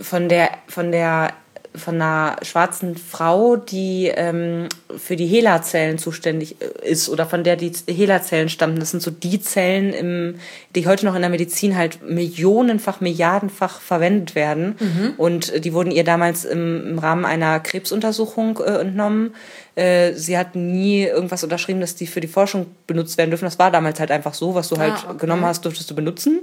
von 0.00 0.28
der, 0.28 0.50
von 0.66 0.90
der 0.90 1.34
von 1.76 1.96
einer 1.96 2.36
schwarzen 2.42 2.96
Frau, 2.96 3.56
die 3.56 4.06
ähm, 4.14 4.68
für 4.96 5.16
die 5.16 5.26
HeLa-Zellen 5.26 5.98
zuständig 5.98 6.56
äh, 6.60 6.88
ist 6.88 7.08
oder 7.08 7.26
von 7.26 7.42
der 7.42 7.56
die 7.56 7.72
HeLa-Zellen 7.88 8.48
stammen. 8.48 8.78
Das 8.78 8.92
sind 8.92 9.02
so 9.02 9.10
die 9.10 9.40
Zellen, 9.40 9.92
im, 9.92 10.34
die 10.76 10.86
heute 10.86 11.04
noch 11.04 11.16
in 11.16 11.22
der 11.22 11.30
Medizin 11.30 11.76
halt 11.76 12.08
millionenfach, 12.08 13.00
milliardenfach 13.00 13.80
verwendet 13.80 14.36
werden. 14.36 14.76
Mhm. 14.78 15.14
Und 15.16 15.64
die 15.64 15.72
wurden 15.72 15.90
ihr 15.90 16.04
damals 16.04 16.44
im, 16.44 16.86
im 16.90 16.98
Rahmen 17.00 17.24
einer 17.24 17.58
Krebsuntersuchung 17.58 18.58
äh, 18.58 18.78
entnommen. 18.78 19.34
Äh, 19.74 20.12
sie 20.12 20.38
hat 20.38 20.54
nie 20.54 21.02
irgendwas 21.02 21.42
unterschrieben, 21.42 21.80
dass 21.80 21.96
die 21.96 22.06
für 22.06 22.20
die 22.20 22.28
Forschung 22.28 22.66
benutzt 22.86 23.18
werden 23.18 23.30
dürfen. 23.30 23.46
Das 23.46 23.58
war 23.58 23.72
damals 23.72 23.98
halt 23.98 24.12
einfach 24.12 24.34
so, 24.34 24.54
was 24.54 24.68
du 24.68 24.78
halt 24.78 24.92
ah, 24.92 25.10
okay. 25.10 25.18
genommen 25.18 25.44
hast, 25.44 25.64
durftest 25.64 25.90
du 25.90 25.96
benutzen. 25.96 26.42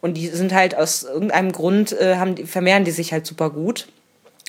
Und 0.00 0.16
die 0.16 0.28
sind 0.28 0.54
halt 0.54 0.76
aus 0.76 1.02
irgendeinem 1.02 1.50
Grund, 1.50 1.98
äh, 1.98 2.14
haben 2.16 2.36
vermehren 2.46 2.84
die 2.84 2.92
sich 2.92 3.12
halt 3.12 3.26
super 3.26 3.50
gut 3.50 3.88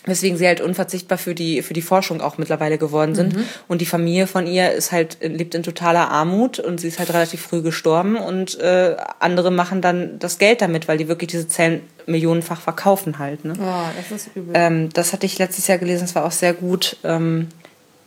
weswegen 0.05 0.37
sie 0.37 0.47
halt 0.47 0.61
unverzichtbar 0.61 1.17
für 1.17 1.35
die 1.35 1.61
für 1.61 1.73
die 1.73 1.81
Forschung 1.81 2.21
auch 2.21 2.37
mittlerweile 2.37 2.77
geworden 2.77 3.15
sind 3.15 3.35
mhm. 3.35 3.43
und 3.67 3.81
die 3.81 3.85
Familie 3.85 4.27
von 4.27 4.47
ihr 4.47 4.71
ist 4.71 4.91
halt 4.91 5.17
lebt 5.21 5.55
in 5.55 5.63
totaler 5.63 6.09
Armut 6.09 6.59
und 6.59 6.79
sie 6.79 6.87
ist 6.87 6.99
halt 6.99 7.13
relativ 7.13 7.41
früh 7.41 7.61
gestorben 7.61 8.15
und 8.15 8.59
äh, 8.59 8.95
andere 9.19 9.51
machen 9.51 9.81
dann 9.81 10.17
das 10.19 10.37
Geld 10.37 10.61
damit 10.61 10.87
weil 10.87 10.97
die 10.97 11.07
wirklich 11.07 11.29
diese 11.29 11.47
Zellen 11.47 11.81
millionenfach 12.05 12.61
verkaufen 12.61 13.19
halt 13.19 13.45
ne? 13.45 13.53
Oh, 13.59 13.97
das 13.97 14.11
ist 14.11 14.35
übel. 14.35 14.53
Ähm, 14.55 14.89
das 14.93 15.13
hatte 15.13 15.25
ich 15.25 15.37
letztes 15.37 15.67
Jahr 15.67 15.77
gelesen 15.77 16.05
das 16.05 16.15
war 16.15 16.25
auch 16.25 16.31
sehr 16.31 16.53
gut 16.53 16.97
ähm, 17.03 17.49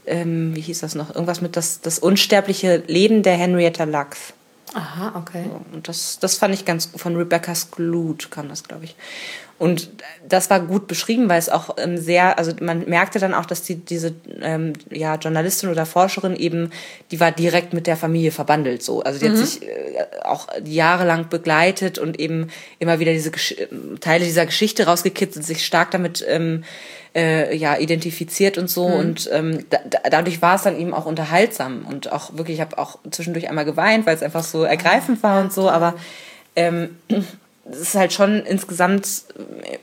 ähm, 0.07 0.55
wie 0.55 0.61
hieß 0.61 0.81
das 0.81 0.95
noch? 0.95 1.15
Irgendwas 1.15 1.41
mit 1.41 1.57
das, 1.57 1.81
das 1.81 1.99
unsterbliche 1.99 2.83
Leben 2.87 3.23
der 3.23 3.37
Henrietta 3.37 3.85
Lacks. 3.85 4.35
Aha, 4.75 5.13
okay. 5.17 5.45
Und 5.73 5.89
das, 5.89 6.19
das 6.19 6.37
fand 6.37 6.55
ich 6.55 6.65
ganz 6.65 6.91
von 6.97 7.15
Rebecca 7.15 7.55
Skloot 7.55 8.31
kam 8.31 8.49
das, 8.49 8.65
glaube 8.65 8.85
ich. 8.87 8.97
Und 9.59 9.91
das 10.29 10.51
war 10.51 10.61
gut 10.61 10.89
beschrieben, 10.89 11.29
weil 11.29 11.39
es 11.39 11.49
auch 11.49 11.77
ähm, 11.79 11.97
sehr, 11.97 12.37
also 12.37 12.53
man 12.61 12.89
merkte 12.89 13.21
dann 13.21 13.33
auch, 13.33 13.47
dass 13.47 13.63
die, 13.63 13.77
diese 13.77 14.13
ähm, 14.41 14.73
ja, 14.91 15.15
Journalistin 15.15 15.71
oder 15.71 15.87
Forscherin 15.87 16.35
eben, 16.35 16.71
die 17.11 17.21
war 17.21 17.31
direkt 17.31 17.73
mit 17.73 17.87
der 17.87 17.97
Familie 17.97 18.33
verbandelt 18.33 18.83
so. 18.83 19.03
Also 19.03 19.21
die 19.21 19.29
mhm. 19.29 19.39
hat 19.39 19.47
sich 19.47 19.63
äh, 19.63 20.05
auch 20.25 20.49
jahrelang 20.65 21.29
begleitet 21.29 21.99
und 21.99 22.19
eben 22.19 22.49
immer 22.81 22.99
wieder 22.99 23.13
diese 23.13 23.31
Gesch 23.31 23.55
Teile 24.01 24.25
dieser 24.25 24.47
Geschichte 24.47 24.87
rausgekitzelt, 24.87 25.45
sich 25.45 25.65
stark 25.65 25.93
damit 25.93 26.25
ähm, 26.29 26.65
äh, 27.15 27.55
ja 27.57 27.77
identifiziert 27.79 28.59
und 28.59 28.69
so. 28.69 28.89
Mhm. 28.89 28.95
Und 28.95 29.31
ähm, 29.33 29.65
da, 29.71 29.79
dadurch 30.11 30.43
war 30.43 30.57
es 30.57 30.63
dann 30.63 30.79
eben 30.79 30.95
auch 30.95 31.07
unterhaltsam 31.07 31.87
und 31.89 32.11
auch 32.11 32.37
wirklich, 32.37 32.57
ich 32.57 32.61
habe 32.61 32.79
auch 32.79 32.99
zwischendurch 33.11 33.49
einmal 33.49 33.65
geweint, 33.65 34.07
weil 34.07 34.17
es 34.17 34.23
einfach 34.23 34.45
so 34.45 34.65
ergreifend 34.65 35.23
war 35.23 35.41
und 35.41 35.53
so, 35.53 35.71
aber 35.71 35.95
ähm, 36.57 36.97
es 37.71 37.81
ist 37.81 37.95
halt 37.95 38.13
schon 38.13 38.41
insgesamt 38.45 39.25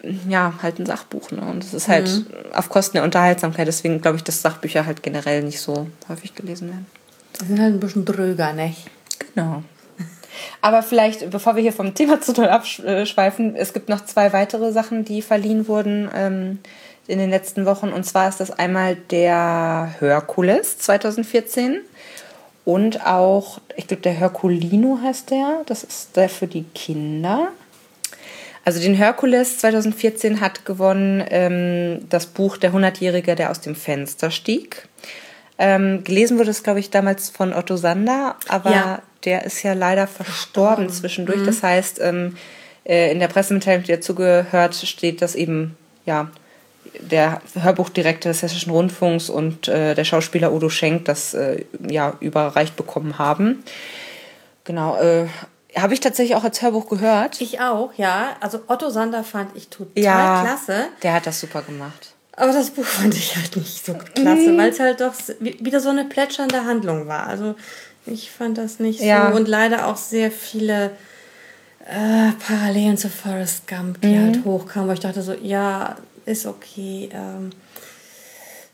äh, 0.02 0.14
ja 0.28 0.54
halt 0.62 0.80
ein 0.80 0.86
Sachbuch 0.86 1.32
ne? 1.32 1.42
und 1.42 1.64
es 1.64 1.74
ist 1.74 1.88
halt 1.88 2.10
mhm. 2.10 2.26
auf 2.54 2.70
Kosten 2.70 2.94
der 2.94 3.04
Unterhaltsamkeit 3.04 3.68
deswegen 3.68 4.02
glaube 4.02 4.18
ich 4.18 4.24
dass 4.24 4.42
Sachbücher 4.42 4.86
halt 4.86 5.04
generell 5.04 5.44
nicht 5.44 5.60
so 5.62 5.88
häufig 6.08 6.36
gelesen 6.36 6.70
werden 6.70 6.86
die 7.40 7.46
sind 7.46 7.60
halt 7.60 7.74
ein 7.74 7.80
bisschen 7.80 8.06
dröger 8.06 8.54
nicht 8.54 8.88
genau 9.34 9.64
aber 10.62 10.84
vielleicht 10.84 11.30
bevor 11.30 11.56
wir 11.56 11.62
hier 11.62 11.74
vom 11.74 11.94
Thema 11.94 12.22
zu 12.22 12.34
doll 12.34 12.50
abschweifen 12.50 13.56
es 13.56 13.74
gibt 13.74 13.90
noch 13.90 14.06
zwei 14.06 14.34
weitere 14.34 14.72
Sachen 14.72 15.06
die 15.06 15.22
verliehen 15.22 15.68
wurden 15.68 16.10
ähm, 16.14 16.60
in 17.08 17.18
den 17.18 17.30
letzten 17.30 17.66
Wochen 17.66 17.90
und 17.90 18.04
zwar 18.06 18.30
ist 18.30 18.40
das 18.40 18.52
einmal 18.52 18.96
der 18.96 19.96
Herkules 20.00 20.78
2014 20.80 21.80
und 22.70 23.04
auch, 23.04 23.60
ich 23.78 23.88
glaube, 23.88 24.04
der 24.04 24.14
Herculino 24.14 25.00
heißt 25.02 25.32
der. 25.32 25.64
Das 25.66 25.84
ist 25.84 26.16
der 26.16 26.30
für 26.30 26.46
die 26.46 26.66
Kinder. 26.76 27.48
Also 28.70 28.82
den 28.82 28.94
Herkules 28.94 29.58
2014 29.58 30.42
hat 30.42 30.64
gewonnen 30.64 31.26
ähm, 31.32 32.08
das 32.08 32.28
Buch 32.28 32.56
Der 32.56 32.72
Hundertjährige, 32.72 33.34
der 33.34 33.50
aus 33.50 33.62
dem 33.62 33.74
Fenster 33.74 34.30
stieg. 34.30 34.88
Ähm, 35.58 36.04
gelesen 36.04 36.38
wurde 36.38 36.52
es, 36.52 36.62
glaube 36.62 36.80
ich, 36.80 36.92
damals 36.92 37.32
von 37.32 37.52
Otto 37.52 37.78
Sander, 37.78 38.36
aber 38.48 38.70
ja. 38.70 39.02
der 39.26 39.44
ist 39.44 39.64
ja 39.64 39.74
leider 39.74 40.06
verstorben 40.06 40.86
oh. 40.86 40.92
zwischendurch. 40.92 41.40
Mhm. 41.40 41.46
Das 41.48 41.64
heißt, 41.64 42.00
ähm, 42.00 42.38
äh, 42.86 43.12
in 43.12 43.18
der 43.18 43.30
Pressemitteilung, 43.30 43.86
die 43.86 43.94
dazu 43.94 44.14
gehört, 44.14 44.76
steht, 44.76 45.24
dass 45.24 45.34
eben 45.34 45.76
ja 46.06 46.30
der 47.00 47.42
Hörbuchdirektor 47.60 48.32
des 48.32 48.44
Hessischen 48.44 48.72
Rundfunks 48.72 49.32
und 49.32 49.68
äh, 49.68 49.96
der 49.96 50.04
Schauspieler 50.04 50.54
Udo 50.54 50.70
Schenk 50.70 51.06
das 51.06 51.34
äh, 51.34 51.66
ja 51.90 52.14
überreicht 52.20 52.76
bekommen 52.76 53.18
haben. 53.18 53.64
Genau, 54.64 54.96
äh, 55.02 55.26
habe 55.76 55.94
ich 55.94 56.00
tatsächlich 56.00 56.36
auch 56.36 56.44
als 56.44 56.62
Hörbuch 56.62 56.88
gehört. 56.90 57.40
Ich 57.42 57.60
auch, 57.60 57.94
ja. 57.96 58.36
Also 58.40 58.62
Otto 58.68 58.90
Sander 58.90 59.24
fand 59.24 59.56
ich 59.56 59.70
total 59.70 60.04
ja, 60.04 60.42
klasse. 60.44 60.88
Der 61.04 61.14
hat 61.14 61.28
das 61.28 61.40
super 61.40 61.62
gemacht. 61.62 62.14
Aber 62.36 62.54
das 62.54 62.72
Buch 62.72 62.86
fand 62.86 63.14
ich 63.16 63.36
halt 63.36 63.56
nicht 63.58 63.86
so 63.86 63.94
klasse, 63.94 64.52
mhm. 64.52 64.58
weil 64.58 64.70
es 64.70 64.80
halt 64.80 65.02
doch 65.02 65.14
wieder 65.40 65.80
so 65.80 65.90
eine 65.90 66.06
plätschernde 66.06 66.64
Handlung 66.64 67.08
war. 67.08 67.28
Also 67.28 67.56
ich 68.06 68.32
fand 68.32 68.58
das 68.58 68.80
nicht 68.80 69.02
ja. 69.02 69.30
so. 69.30 69.36
Und 69.36 69.48
leider 69.48 69.88
auch 69.88 69.98
sehr 69.98 70.32
viele 70.32 70.92
äh, 71.86 72.32
Parallelen 72.48 72.98
zu 72.98 73.10
Forrest 73.10 73.68
Gump, 73.68 74.02
die 74.02 74.08
mhm. 74.08 74.26
halt 74.26 74.46
hochkamen, 74.46 74.90
wo 74.90 74.94
ich 74.94 75.02
dachte 75.02 75.22
so, 75.22 75.34
ja, 75.34 75.98
ist 76.26 76.46
okay. 76.46 77.10
Ähm, 77.12 77.52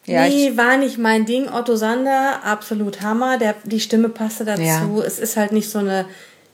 ja, 0.06 0.28
nee, 0.28 0.56
war 0.56 0.78
nicht 0.78 1.00
mein 1.00 1.26
Ding. 1.26 1.50
Otto 1.50 1.76
Sander, 1.76 2.44
absolut 2.44 3.02
Hammer. 3.02 3.40
Der, 3.40 3.56
die 3.64 3.80
Stimme 3.80 4.10
passte 4.10 4.46
dazu. 4.46 4.62
Ja. 4.62 5.04
Es 5.04 5.18
ist 5.18 5.36
halt 5.38 5.52
nicht 5.52 5.70
so 5.70 5.80
eine 5.80 6.06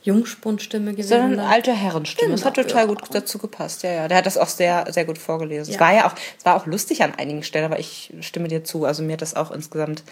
Jungspundstimme 0.02 0.92
gewesen. 0.92 1.08
Sondern 1.08 1.38
eine 1.38 1.48
alte 1.48 1.72
Herrenstimme. 1.72 2.34
Es 2.34 2.44
hat 2.44 2.54
total 2.54 2.88
gut 2.88 3.02
dazu 3.12 3.38
gepasst. 3.38 3.82
Ja, 3.82 3.92
ja. 3.92 4.08
Der 4.08 4.18
hat 4.18 4.26
das 4.26 4.36
auch 4.36 4.48
sehr, 4.48 4.86
sehr 4.90 5.04
gut 5.04 5.18
vorgelesen. 5.18 5.72
Ja. 5.72 5.76
Es 5.76 5.80
war 5.80 5.94
ja 5.94 6.06
auch, 6.06 6.14
es 6.38 6.44
war 6.44 6.56
auch 6.56 6.66
lustig 6.66 7.02
an 7.02 7.14
einigen 7.14 7.42
Stellen, 7.42 7.64
aber 7.64 7.78
ich 7.78 8.12
stimme 8.20 8.48
dir 8.48 8.64
zu. 8.64 8.84
Also 8.84 9.02
mir 9.02 9.14
hat 9.14 9.22
das 9.22 9.34
auch 9.34 9.52
insgesamt, 9.52 10.02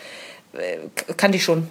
äh, 0.53 0.79
kannte 1.17 1.37
ich 1.37 1.45
schon. 1.45 1.69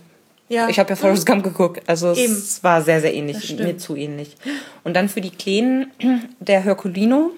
Ja. 0.50 0.68
Ich 0.68 0.80
habe 0.80 0.90
ja 0.90 0.96
Forrest 0.96 1.26
Gump 1.26 1.44
geguckt. 1.44 1.82
Also 1.88 2.14
Eben. 2.14 2.34
es 2.34 2.64
war 2.64 2.82
sehr, 2.82 3.02
sehr 3.02 3.14
ähnlich. 3.14 3.58
Mir 3.58 3.78
zu 3.78 3.96
ähnlich. 3.96 4.36
Und 4.84 4.96
dann 4.96 5.08
für 5.08 5.22
die 5.22 5.32
Kleinen 5.32 5.92
der 6.40 6.62
Herculino. 6.62 7.32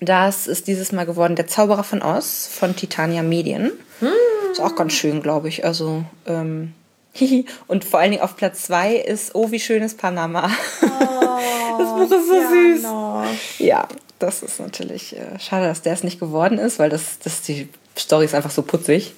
Das 0.00 0.46
ist 0.46 0.66
dieses 0.66 0.92
Mal 0.92 1.06
geworden 1.06 1.36
Der 1.36 1.46
Zauberer 1.46 1.82
von 1.82 2.02
Oz 2.02 2.46
von 2.52 2.76
Titania 2.76 3.22
Medien. 3.22 3.72
Hm. 4.00 4.08
Ist 4.52 4.60
auch 4.60 4.76
ganz 4.76 4.92
schön, 4.92 5.22
glaube 5.22 5.48
ich. 5.48 5.64
Also, 5.64 6.04
ähm, 6.26 6.74
und 7.66 7.84
vor 7.84 8.00
allen 8.00 8.12
Dingen 8.12 8.22
auf 8.22 8.36
Platz 8.36 8.64
zwei 8.64 8.96
ist 8.96 9.34
Oh, 9.34 9.50
wie 9.50 9.60
schön 9.60 9.82
ist 9.82 9.98
Panama. 9.98 10.50
Oh, 10.82 10.86
das 11.78 11.88
Buch 11.90 12.02
ist 12.02 12.28
so 12.28 12.40
süß. 12.48 12.82
No. 12.82 13.24
Ja, 13.58 13.86
das 14.18 14.42
ist 14.42 14.60
natürlich 14.60 15.16
äh, 15.16 15.38
schade, 15.38 15.66
dass 15.66 15.82
der 15.82 15.92
es 15.92 16.04
nicht 16.04 16.20
geworden 16.20 16.58
ist, 16.58 16.78
weil 16.78 16.90
das, 16.90 17.18
das 17.18 17.42
die 17.42 17.68
Story 17.98 18.24
ist 18.24 18.34
einfach 18.34 18.50
so 18.50 18.62
putzig. 18.62 19.14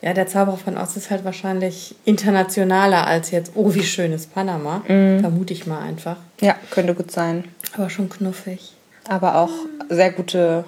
Ja, 0.00 0.14
der 0.14 0.26
Zauberer 0.26 0.56
von 0.56 0.76
Oz 0.76 0.96
ist 0.96 1.10
halt 1.10 1.24
wahrscheinlich 1.24 1.94
internationaler 2.04 3.06
als 3.06 3.30
jetzt 3.30 3.52
Oh, 3.54 3.72
wie 3.72 3.84
schön 3.84 4.12
ist 4.12 4.34
Panama. 4.34 4.78
Mm. 4.88 5.20
Vermute 5.20 5.52
ich 5.52 5.66
mal 5.66 5.78
einfach. 5.80 6.16
Ja, 6.40 6.56
könnte 6.70 6.94
gut 6.94 7.12
sein. 7.12 7.44
Aber 7.76 7.88
schon 7.88 8.08
knuffig 8.08 8.74
aber 9.08 9.36
auch 9.36 9.50
sehr 9.88 10.12
gute 10.12 10.64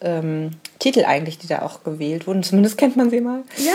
ähm, 0.00 0.52
Titel 0.78 1.04
eigentlich, 1.04 1.38
die 1.38 1.46
da 1.46 1.62
auch 1.62 1.84
gewählt 1.84 2.26
wurden. 2.26 2.42
Zumindest 2.42 2.78
kennt 2.78 2.96
man 2.96 3.10
sie 3.10 3.20
mal. 3.20 3.42
Ja. 3.58 3.72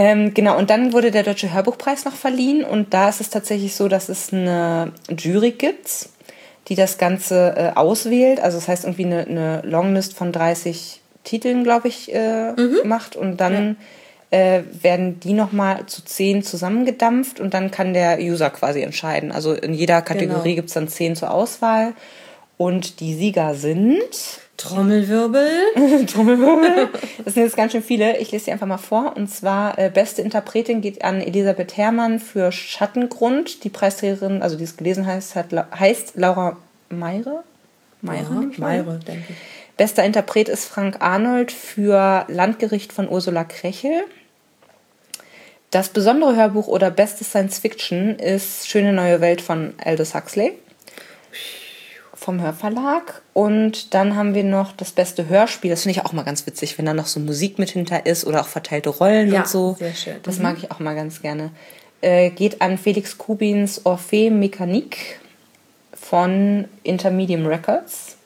Ähm, 0.00 0.32
genau, 0.32 0.56
und 0.56 0.70
dann 0.70 0.92
wurde 0.92 1.10
der 1.10 1.24
Deutsche 1.24 1.52
Hörbuchpreis 1.52 2.04
noch 2.04 2.14
verliehen 2.14 2.62
und 2.62 2.94
da 2.94 3.08
ist 3.08 3.20
es 3.20 3.30
tatsächlich 3.30 3.74
so, 3.74 3.88
dass 3.88 4.08
es 4.08 4.32
eine 4.32 4.92
Jury 5.10 5.50
gibt, 5.50 6.10
die 6.68 6.76
das 6.76 6.98
Ganze 6.98 7.54
äh, 7.56 7.76
auswählt. 7.76 8.38
Also 8.38 8.58
das 8.58 8.68
heißt 8.68 8.84
irgendwie 8.84 9.06
eine, 9.06 9.26
eine 9.26 9.62
Longlist 9.64 10.14
von 10.14 10.30
30 10.30 11.00
Titeln, 11.24 11.64
glaube 11.64 11.88
ich, 11.88 12.14
äh, 12.14 12.52
mhm. 12.52 12.76
macht 12.84 13.16
und 13.16 13.38
dann 13.38 13.76
ja. 14.30 14.38
äh, 14.38 14.62
werden 14.82 15.18
die 15.18 15.32
nochmal 15.32 15.86
zu 15.86 16.04
10 16.04 16.44
zusammengedampft 16.44 17.40
und 17.40 17.52
dann 17.52 17.72
kann 17.72 17.92
der 17.92 18.20
User 18.20 18.50
quasi 18.50 18.82
entscheiden. 18.82 19.32
Also 19.32 19.52
in 19.52 19.74
jeder 19.74 20.00
Kategorie 20.02 20.50
genau. 20.50 20.54
gibt 20.54 20.68
es 20.68 20.74
dann 20.74 20.86
10 20.86 21.16
zur 21.16 21.32
Auswahl 21.32 21.94
und 22.56 23.00
die 23.00 23.14
Sieger 23.14 23.56
sind. 23.56 23.98
Trommelwirbel. 24.58 25.48
Trommelwirbel. 26.06 26.88
Das 27.24 27.34
sind 27.34 27.44
jetzt 27.44 27.56
ganz 27.56 27.72
schön 27.72 27.82
viele. 27.82 28.18
Ich 28.18 28.32
lese 28.32 28.46
sie 28.46 28.52
einfach 28.52 28.66
mal 28.66 28.76
vor. 28.76 29.16
Und 29.16 29.28
zwar, 29.28 29.78
äh, 29.78 29.88
beste 29.88 30.20
Interpretin 30.20 30.80
geht 30.80 31.02
an 31.02 31.20
Elisabeth 31.20 31.76
Herrmann 31.76 32.18
für 32.18 32.52
Schattengrund. 32.52 33.64
Die 33.64 33.70
Preisträgerin, 33.70 34.42
also 34.42 34.56
die 34.56 34.64
es 34.64 34.76
gelesen 34.76 35.06
heißt, 35.06 35.36
hat, 35.36 35.46
heißt 35.52 36.12
Laura 36.16 36.56
Meire. 36.90 37.44
Meire, 38.02 38.48
ja, 38.52 38.58
Meire, 38.58 39.00
denke 39.06 39.24
ich. 39.30 39.36
Bester 39.76 40.04
Interpret 40.04 40.48
ist 40.48 40.66
Frank 40.66 40.96
Arnold 41.00 41.52
für 41.52 42.26
Landgericht 42.28 42.92
von 42.92 43.08
Ursula 43.08 43.44
Krechel. 43.44 44.02
Das 45.70 45.90
besondere 45.90 46.34
Hörbuch 46.34 46.66
oder 46.66 46.90
beste 46.90 47.22
Science 47.22 47.58
Fiction 47.58 48.18
ist 48.18 48.68
Schöne 48.68 48.92
neue 48.92 49.20
Welt 49.20 49.40
von 49.40 49.74
Aldous 49.84 50.14
Huxley 50.14 50.54
vom 52.18 52.40
Hörverlag. 52.42 53.22
Und 53.32 53.94
dann 53.94 54.16
haben 54.16 54.34
wir 54.34 54.44
noch 54.44 54.72
das 54.72 54.92
beste 54.92 55.28
Hörspiel. 55.28 55.70
Das 55.70 55.82
finde 55.82 55.98
ich 55.98 56.04
auch 56.04 56.12
mal 56.12 56.24
ganz 56.24 56.46
witzig, 56.46 56.76
wenn 56.78 56.86
da 56.86 56.94
noch 56.94 57.06
so 57.06 57.20
Musik 57.20 57.58
mit 57.58 57.70
hinter 57.70 58.06
ist 58.06 58.26
oder 58.26 58.40
auch 58.40 58.48
verteilte 58.48 58.90
Rollen 58.90 59.32
ja, 59.32 59.40
und 59.40 59.48
so. 59.48 59.76
Sehr 59.78 59.94
schön. 59.94 60.16
Das 60.22 60.36
mhm. 60.38 60.42
mag 60.42 60.58
ich 60.58 60.70
auch 60.70 60.80
mal 60.80 60.94
ganz 60.94 61.22
gerne. 61.22 61.50
Äh, 62.00 62.30
geht 62.30 62.60
an 62.60 62.78
Felix 62.78 63.18
Kubins 63.18 63.84
Orphée 63.84 64.30
Mécanique 64.30 65.16
von 65.94 66.66
Intermedium 66.82 67.46
Records. 67.46 68.16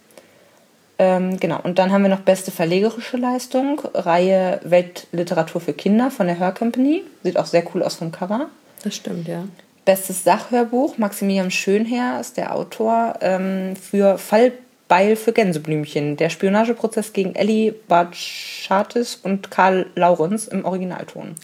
Ähm, 0.99 1.40
genau, 1.40 1.61
und 1.62 1.78
dann 1.78 1.90
haben 1.90 2.02
wir 2.02 2.11
noch 2.11 2.20
beste 2.20 2.50
verlegerische 2.50 3.16
Leistung, 3.16 3.80
Reihe 3.94 4.61
Weltliteratur 4.62 5.61
für 5.61 5.72
Kinder 5.72 6.11
von 6.11 6.26
der 6.26 6.38
Hör 6.38 6.52
Company. 6.52 7.02
Sieht 7.22 7.38
auch 7.38 7.46
sehr 7.46 7.64
cool 7.75 7.82
aus 7.82 7.96
vom 7.96 8.12
Cover. 8.12 8.49
Das 8.84 8.94
stimmt, 8.94 9.26
ja. 9.26 9.44
Bestes 9.84 10.22
Sachhörbuch, 10.22 10.96
Maximilian 10.96 11.50
Schönherr 11.50 12.20
ist 12.20 12.36
der 12.36 12.54
Autor, 12.54 13.14
ähm, 13.20 13.74
für 13.74 14.16
Fallbeil 14.16 15.16
für 15.16 15.32
Gänseblümchen, 15.32 16.16
der 16.16 16.30
Spionageprozess 16.30 17.12
gegen 17.12 17.34
Ellie 17.34 17.74
Bartschatis 17.88 19.16
und 19.16 19.50
Karl 19.50 19.86
Laurenz 19.96 20.46
im 20.46 20.64
Originalton. 20.64 21.34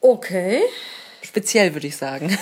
Okay. 0.00 0.60
Speziell, 1.20 1.74
würde 1.74 1.88
ich 1.88 1.96
sagen. 1.96 2.30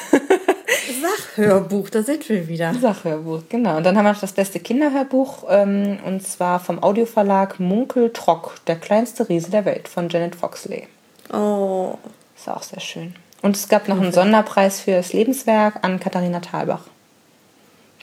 Sachhörbuch, 1.02 1.90
da 1.90 2.02
sind 2.02 2.28
wir 2.28 2.46
wieder. 2.46 2.72
Sachhörbuch, 2.74 3.42
genau. 3.48 3.78
Und 3.78 3.84
dann 3.84 3.96
haben 3.96 4.04
wir 4.04 4.12
noch 4.12 4.20
das 4.20 4.32
beste 4.32 4.60
Kinderhörbuch, 4.60 5.44
ähm, 5.48 5.98
und 6.04 6.26
zwar 6.26 6.60
vom 6.60 6.82
Audioverlag 6.82 7.58
Munkel 7.58 8.12
Trock, 8.12 8.56
der 8.68 8.76
kleinste 8.76 9.28
Riese 9.28 9.50
der 9.50 9.64
Welt, 9.64 9.88
von 9.88 10.08
Janet 10.08 10.36
Foxley. 10.36 10.86
Oh. 11.32 11.98
Ist 12.36 12.48
auch 12.48 12.62
sehr 12.62 12.80
schön. 12.80 13.14
Und 13.42 13.56
es 13.56 13.68
gab 13.68 13.88
noch 13.88 14.00
einen 14.00 14.12
Sonderpreis 14.12 14.80
für 14.80 14.92
das 14.92 15.12
Lebenswerk 15.12 15.82
an 15.82 15.98
Katharina 15.98 16.40
Thalbach. 16.40 16.84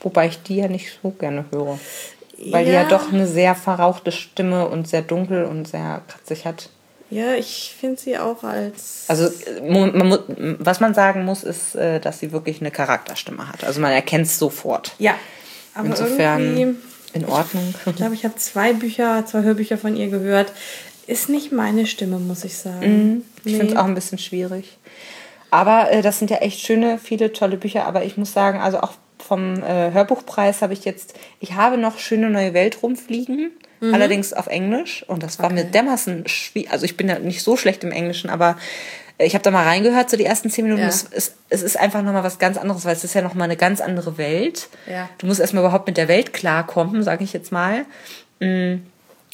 Wobei 0.00 0.26
ich 0.28 0.42
die 0.42 0.56
ja 0.56 0.68
nicht 0.68 0.98
so 1.02 1.10
gerne 1.10 1.44
höre. 1.50 1.78
Weil 2.38 2.64
ja. 2.66 2.70
die 2.70 2.70
ja 2.70 2.84
doch 2.84 3.12
eine 3.12 3.26
sehr 3.26 3.54
verrauchte 3.54 4.12
Stimme 4.12 4.68
und 4.68 4.88
sehr 4.88 5.02
dunkel 5.02 5.44
und 5.44 5.66
sehr 5.66 6.02
kratzig 6.06 6.46
hat. 6.46 6.70
Ja, 7.10 7.34
ich 7.34 7.74
finde 7.78 8.00
sie 8.00 8.18
auch 8.18 8.42
als. 8.44 9.06
Also, 9.08 9.30
man, 9.62 10.18
was 10.58 10.80
man 10.80 10.92
sagen 10.92 11.24
muss, 11.24 11.42
ist, 11.42 11.74
äh, 11.74 12.00
dass 12.00 12.20
sie 12.20 12.32
wirklich 12.32 12.60
eine 12.60 12.70
Charakterstimme 12.70 13.48
hat. 13.48 13.64
Also, 13.64 13.80
man 13.80 13.92
erkennt 13.92 14.26
es 14.26 14.38
sofort. 14.38 14.94
Ja, 14.98 15.14
aber 15.74 15.86
Insofern 15.86 16.76
in 17.14 17.24
Ordnung. 17.24 17.74
Ich 17.86 17.96
glaube, 17.96 18.14
ich 18.14 18.24
habe 18.24 18.36
zwei 18.36 18.74
Bücher, 18.74 19.24
zwei 19.26 19.42
Hörbücher 19.42 19.78
von 19.78 19.96
ihr 19.96 20.08
gehört. 20.08 20.52
Ist 21.06 21.30
nicht 21.30 21.52
meine 21.52 21.86
Stimme, 21.86 22.18
muss 22.18 22.44
ich 22.44 22.58
sagen. 22.58 23.12
Mhm. 23.14 23.24
Ich 23.44 23.52
nee. 23.52 23.58
finde 23.58 23.72
es 23.72 23.78
auch 23.78 23.86
ein 23.86 23.94
bisschen 23.94 24.18
schwierig. 24.18 24.76
Aber 25.50 25.90
äh, 25.90 26.02
das 26.02 26.18
sind 26.18 26.30
ja 26.30 26.38
echt 26.38 26.60
schöne, 26.60 26.98
viele 26.98 27.32
tolle 27.32 27.56
Bücher. 27.56 27.86
Aber 27.86 28.04
ich 28.04 28.16
muss 28.16 28.32
sagen, 28.32 28.60
also 28.60 28.80
auch 28.80 28.92
vom 29.18 29.62
äh, 29.62 29.92
Hörbuchpreis 29.92 30.62
habe 30.62 30.72
ich 30.72 30.84
jetzt, 30.84 31.14
ich 31.40 31.54
habe 31.54 31.76
noch 31.78 31.98
schöne 31.98 32.30
neue 32.30 32.54
Welt 32.54 32.82
rumfliegen. 32.82 33.50
Mhm. 33.80 33.94
Allerdings 33.94 34.32
auf 34.32 34.46
Englisch. 34.46 35.04
Und 35.08 35.22
das 35.22 35.38
war 35.38 35.46
okay. 35.46 35.54
mir 35.54 35.64
dermaßen 35.64 36.26
schwierig. 36.28 36.70
Also 36.70 36.84
ich 36.84 36.96
bin 36.96 37.08
ja 37.08 37.18
nicht 37.18 37.42
so 37.42 37.56
schlecht 37.56 37.84
im 37.84 37.92
Englischen, 37.92 38.30
aber 38.30 38.56
ich 39.18 39.34
habe 39.34 39.42
da 39.42 39.50
mal 39.50 39.64
reingehört, 39.64 40.10
so 40.10 40.16
die 40.16 40.24
ersten 40.24 40.50
zehn 40.50 40.64
Minuten. 40.64 40.82
Ja. 40.82 40.88
Es, 40.88 41.02
ist, 41.02 41.36
es 41.48 41.62
ist 41.62 41.76
einfach 41.76 42.02
nochmal 42.02 42.22
was 42.22 42.38
ganz 42.38 42.56
anderes, 42.56 42.84
weil 42.84 42.94
es 42.94 43.02
ist 43.02 43.14
ja 43.14 43.22
nochmal 43.22 43.44
eine 43.44 43.56
ganz 43.56 43.80
andere 43.80 44.16
Welt. 44.16 44.68
Ja. 44.88 45.08
Du 45.18 45.26
musst 45.26 45.40
erstmal 45.40 45.64
überhaupt 45.64 45.88
mit 45.88 45.96
der 45.96 46.08
Welt 46.08 46.32
klarkommen, 46.32 47.02
sage 47.02 47.24
ich 47.24 47.32
jetzt 47.32 47.50
mal. 47.50 47.84
Mhm 48.40 48.82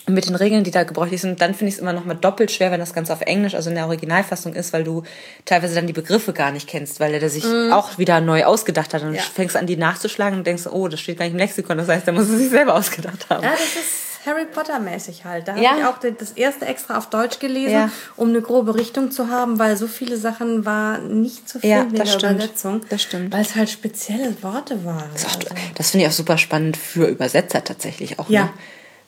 mit 0.06 0.28
den 0.28 0.34
Regeln, 0.34 0.64
die 0.64 0.70
da 0.70 0.84
gebräuchlich 0.84 1.20
sind, 1.20 1.40
dann 1.40 1.54
finde 1.54 1.70
ich 1.70 1.76
es 1.76 1.80
immer 1.80 1.92
noch 1.92 2.04
mal 2.04 2.14
doppelt 2.14 2.50
schwer, 2.50 2.70
wenn 2.70 2.80
das 2.80 2.92
Ganze 2.92 3.12
auf 3.12 3.23
Englisch, 3.23 3.54
also 3.54 3.70
in 3.70 3.76
der 3.76 3.87
Originalfassung 3.87 4.54
ist, 4.54 4.73
weil 4.73 4.84
du 4.84 5.02
teilweise 5.44 5.75
dann 5.75 5.87
die 5.87 5.92
Begriffe 5.92 6.32
gar 6.32 6.52
nicht 6.52 6.68
kennst, 6.68 7.00
weil 7.00 7.14
er 7.14 7.30
sich 7.30 7.44
mm. 7.44 7.73
auch 7.73 7.96
wieder 7.96 8.20
neu 8.20 8.44
ausgedacht 8.44 8.92
hat. 8.92 9.02
Und 9.02 9.14
ja. 9.14 9.23
fängst 9.23 9.56
an, 9.56 9.66
die 9.66 9.76
nachzuschlagen 9.76 10.38
und 10.38 10.46
denkst, 10.46 10.66
oh, 10.66 10.88
das 10.88 11.00
steht 11.00 11.18
gar 11.18 11.25
nicht 11.25 11.32
im 11.32 11.38
Lexikon, 11.38 11.78
das 11.78 11.88
heißt, 11.88 12.06
da 12.06 12.12
muss 12.12 12.28
er 12.28 12.37
sich 12.37 12.50
selber 12.50 12.75
ausgedacht 12.75 13.30
haben. 13.30 13.44
Ja, 13.44 13.52
das 13.52 13.61
ist 13.61 14.04
Harry 14.26 14.46
Potter 14.46 14.78
mäßig 14.78 15.25
halt. 15.25 15.49
Da 15.49 15.56
ja. 15.56 15.70
habe 15.70 15.80
ich 15.80 15.87
auch 15.87 16.16
das 16.18 16.32
erste 16.32 16.66
extra 16.66 16.96
auf 16.96 17.11
Deutsch 17.11 17.38
gelesen, 17.38 17.73
ja. 17.73 17.90
um 18.16 18.30
eine 18.30 18.40
grobe 18.40 18.75
Richtung 18.75 19.11
zu 19.11 19.28
haben, 19.28 19.58
weil 19.58 19.76
so 19.76 19.87
viele 19.87 20.16
Sachen 20.16 20.64
war 20.64 20.99
nicht 20.99 21.49
zu 21.49 21.61
finden 21.61 21.76
ja, 21.76 21.82
in 21.82 21.94
der 21.94 22.06
stimmt. 22.06 22.34
Übersetzung. 22.34 22.80
Das 22.88 23.02
stimmt. 23.02 23.32
Weil 23.32 23.42
es 23.42 23.54
halt 23.54 23.70
spezielle 23.70 24.42
Worte 24.42 24.84
waren. 24.84 25.11
Das, 25.12 25.26
also. 25.26 25.49
das 25.75 25.90
finde 25.90 26.06
ich 26.06 26.11
auch 26.11 26.16
super 26.16 26.38
spannend 26.38 26.76
für 26.76 27.06
Übersetzer 27.06 27.62
tatsächlich 27.64 28.18
auch. 28.18 28.28
Ja. 28.28 28.44
Ne? 28.44 28.50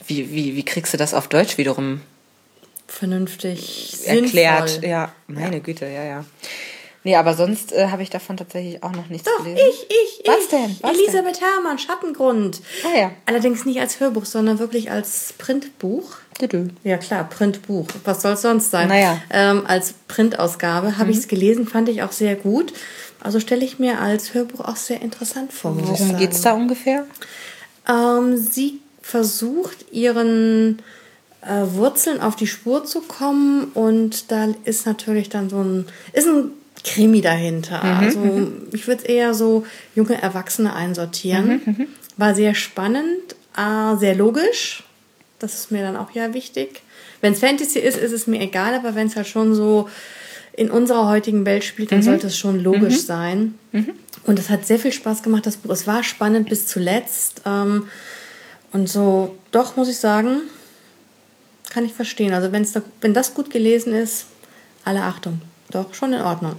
Wie, 0.07 0.33
wie, 0.33 0.57
wie 0.57 0.65
kriegst 0.65 0.93
du 0.93 0.97
das 0.97 1.15
auf 1.15 1.29
Deutsch 1.29 1.59
wiederum 1.59 2.01
vernünftig 2.87 4.07
erklärt? 4.07 4.69
Sinnvoll. 4.69 4.89
Ja, 4.89 5.13
meine 5.27 5.57
ja. 5.57 5.63
Güte, 5.63 5.87
ja, 5.87 6.05
ja. 6.05 6.25
Nee, 7.07 7.15
aber 7.15 7.35
sonst 7.35 7.73
äh, 7.73 7.87
habe 7.91 8.03
ich 8.03 8.11
davon 8.11 8.37
tatsächlich 8.37 8.83
auch 8.83 8.91
noch 8.91 9.09
nichts 9.09 9.29
Doch, 9.29 9.45
gelesen. 9.45 9.61
Ich, 9.69 9.87
ich, 9.89 10.27
Was 10.27 10.41
ich. 10.41 10.49
denn? 10.49 10.77
Was 10.81 10.91
Elisabeth 10.91 11.41
denn? 11.41 11.49
Herrmann, 11.49 11.79
Schattengrund. 11.79 12.61
Ah 12.85 12.99
ja. 12.99 13.11
Allerdings 13.27 13.65
nicht 13.65 13.79
als 13.79 14.01
Hörbuch, 14.01 14.25
sondern 14.25 14.59
wirklich 14.59 14.91
als 14.91 15.33
Printbuch. 15.39 16.17
Ja 16.83 16.99
klar, 16.99 17.23
Printbuch. 17.31 17.87
Was 18.03 18.23
soll 18.23 18.33
es 18.33 18.43
sonst 18.43 18.73
sein? 18.73 18.89
Naja. 18.89 19.23
Ähm, 19.31 19.65
als 19.69 19.95
Printausgabe 20.09 20.99
habe 20.99 21.05
mhm. 21.05 21.11
ich 21.13 21.19
es 21.19 21.29
gelesen, 21.29 21.69
fand 21.69 21.89
ich 21.89 22.03
auch 22.03 22.11
sehr 22.11 22.35
gut. 22.35 22.73
Also 23.21 23.39
stelle 23.39 23.65
ich 23.65 23.79
mir 23.79 24.01
als 24.01 24.35
Hörbuch 24.35 24.61
auch 24.61 24.77
sehr 24.77 25.01
interessant 25.01 25.53
vor. 25.53 25.77
Worum 25.79 26.17
geht 26.17 26.33
es 26.33 26.41
da 26.41 26.55
ungefähr? 26.55 27.07
Ähm, 27.89 28.37
sie 28.37 28.81
versucht, 29.07 29.93
ihren 29.93 30.83
äh, 31.41 31.63
Wurzeln 31.75 32.21
auf 32.21 32.35
die 32.35 32.49
Spur 32.49 32.85
zu 32.85 33.03
kommen 33.03 33.71
und 33.73 34.33
da 34.33 34.49
ist 34.65 34.85
natürlich 34.85 35.29
dann 35.29 35.49
so 35.49 35.63
ein, 35.63 35.87
ist 36.13 36.27
ein 36.27 36.51
Krimi 36.83 37.21
dahinter. 37.21 37.85
Mhm, 37.85 38.05
also 38.05 38.19
mhm. 38.19 38.53
ich 38.73 38.89
würde 38.89 39.03
es 39.03 39.09
eher 39.09 39.33
so 39.35 39.65
junge 39.95 40.21
Erwachsene 40.21 40.75
einsortieren. 40.75 41.63
Mhm, 41.65 41.75
mhm, 41.79 41.87
War 42.17 42.35
sehr 42.35 42.55
spannend, 42.57 43.37
äh, 43.57 43.97
sehr 43.97 44.17
logisch. 44.17 44.83
Das 45.39 45.55
ist 45.55 45.71
mir 45.71 45.83
dann 45.83 45.97
auch 45.97 46.11
ja 46.11 46.35
wichtig. 46.35 46.83
Wenn 47.21 47.35
es 47.35 47.39
Fantasy 47.39 47.79
ist, 47.79 47.97
ist 47.97 48.13
es 48.13 48.27
mir 48.27 48.41
egal, 48.41 48.75
aber 48.75 48.97
wenn 48.97 49.07
es 49.07 49.15
halt 49.15 49.29
schon 49.29 49.55
so 49.55 49.89
in 50.53 50.69
unserer 50.69 51.09
heutigen 51.09 51.47
Welt 51.47 51.63
spielt, 51.63 51.93
dann 51.93 52.01
mhm. 52.01 52.05
sollte 52.05 52.27
es 52.27 52.37
schon 52.37 52.61
logisch 52.61 53.03
mhm. 53.03 53.07
sein. 53.07 53.55
Und 54.25 54.39
es 54.41 54.51
hat 54.51 54.67
sehr 54.67 54.81
viel 54.81 54.93
Spaß 54.93 55.23
gemacht, 55.23 55.47
das 55.47 55.59
Buch. 55.59 55.71
Es 55.71 55.87
war 55.87 56.03
spannend 56.03 56.49
bis 56.49 56.67
zuletzt. 56.67 57.43
Ähm, 57.47 57.87
und 58.77 58.89
so, 58.89 59.35
doch, 59.53 59.77
muss 59.77 59.89
ich 59.89 59.97
sagen, 59.97 60.43
kann 61.71 61.87
ich 61.87 61.95
verstehen. 61.95 62.35
Also 62.35 62.53
wenn's 62.53 62.73
da, 62.73 62.83
wenn 63.01 63.15
das 63.15 63.33
gut 63.33 63.49
gelesen 63.51 63.95
ist, 63.95 64.27
alle 64.85 65.03
Achtung. 65.03 65.41
Doch, 65.71 65.95
schon 65.95 66.13
in 66.13 66.21
Ordnung. 66.21 66.57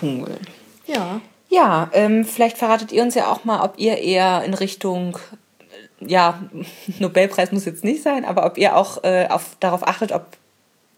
Cool. 0.00 0.38
Ja. 0.86 1.20
Ja, 1.50 1.90
ähm, 1.92 2.24
vielleicht 2.24 2.56
verratet 2.56 2.90
ihr 2.92 3.02
uns 3.02 3.14
ja 3.14 3.30
auch 3.30 3.44
mal, 3.44 3.62
ob 3.62 3.78
ihr 3.78 3.98
eher 3.98 4.42
in 4.44 4.54
Richtung, 4.54 5.18
ja, 6.00 6.42
Nobelpreis 6.98 7.52
muss 7.52 7.66
jetzt 7.66 7.84
nicht 7.84 8.02
sein, 8.02 8.24
aber 8.24 8.46
ob 8.46 8.56
ihr 8.56 8.74
auch 8.74 9.04
äh, 9.04 9.26
auf, 9.28 9.58
darauf 9.60 9.86
achtet, 9.86 10.12
ob 10.12 10.24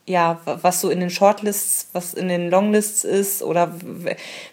ja, 0.07 0.41
was 0.45 0.81
so 0.81 0.89
in 0.89 1.01
den 1.01 1.11
Shortlists, 1.11 1.89
was 1.93 2.15
in 2.15 2.29
den 2.29 2.49
Longlists 2.49 3.03
ist 3.03 3.43
oder 3.43 3.75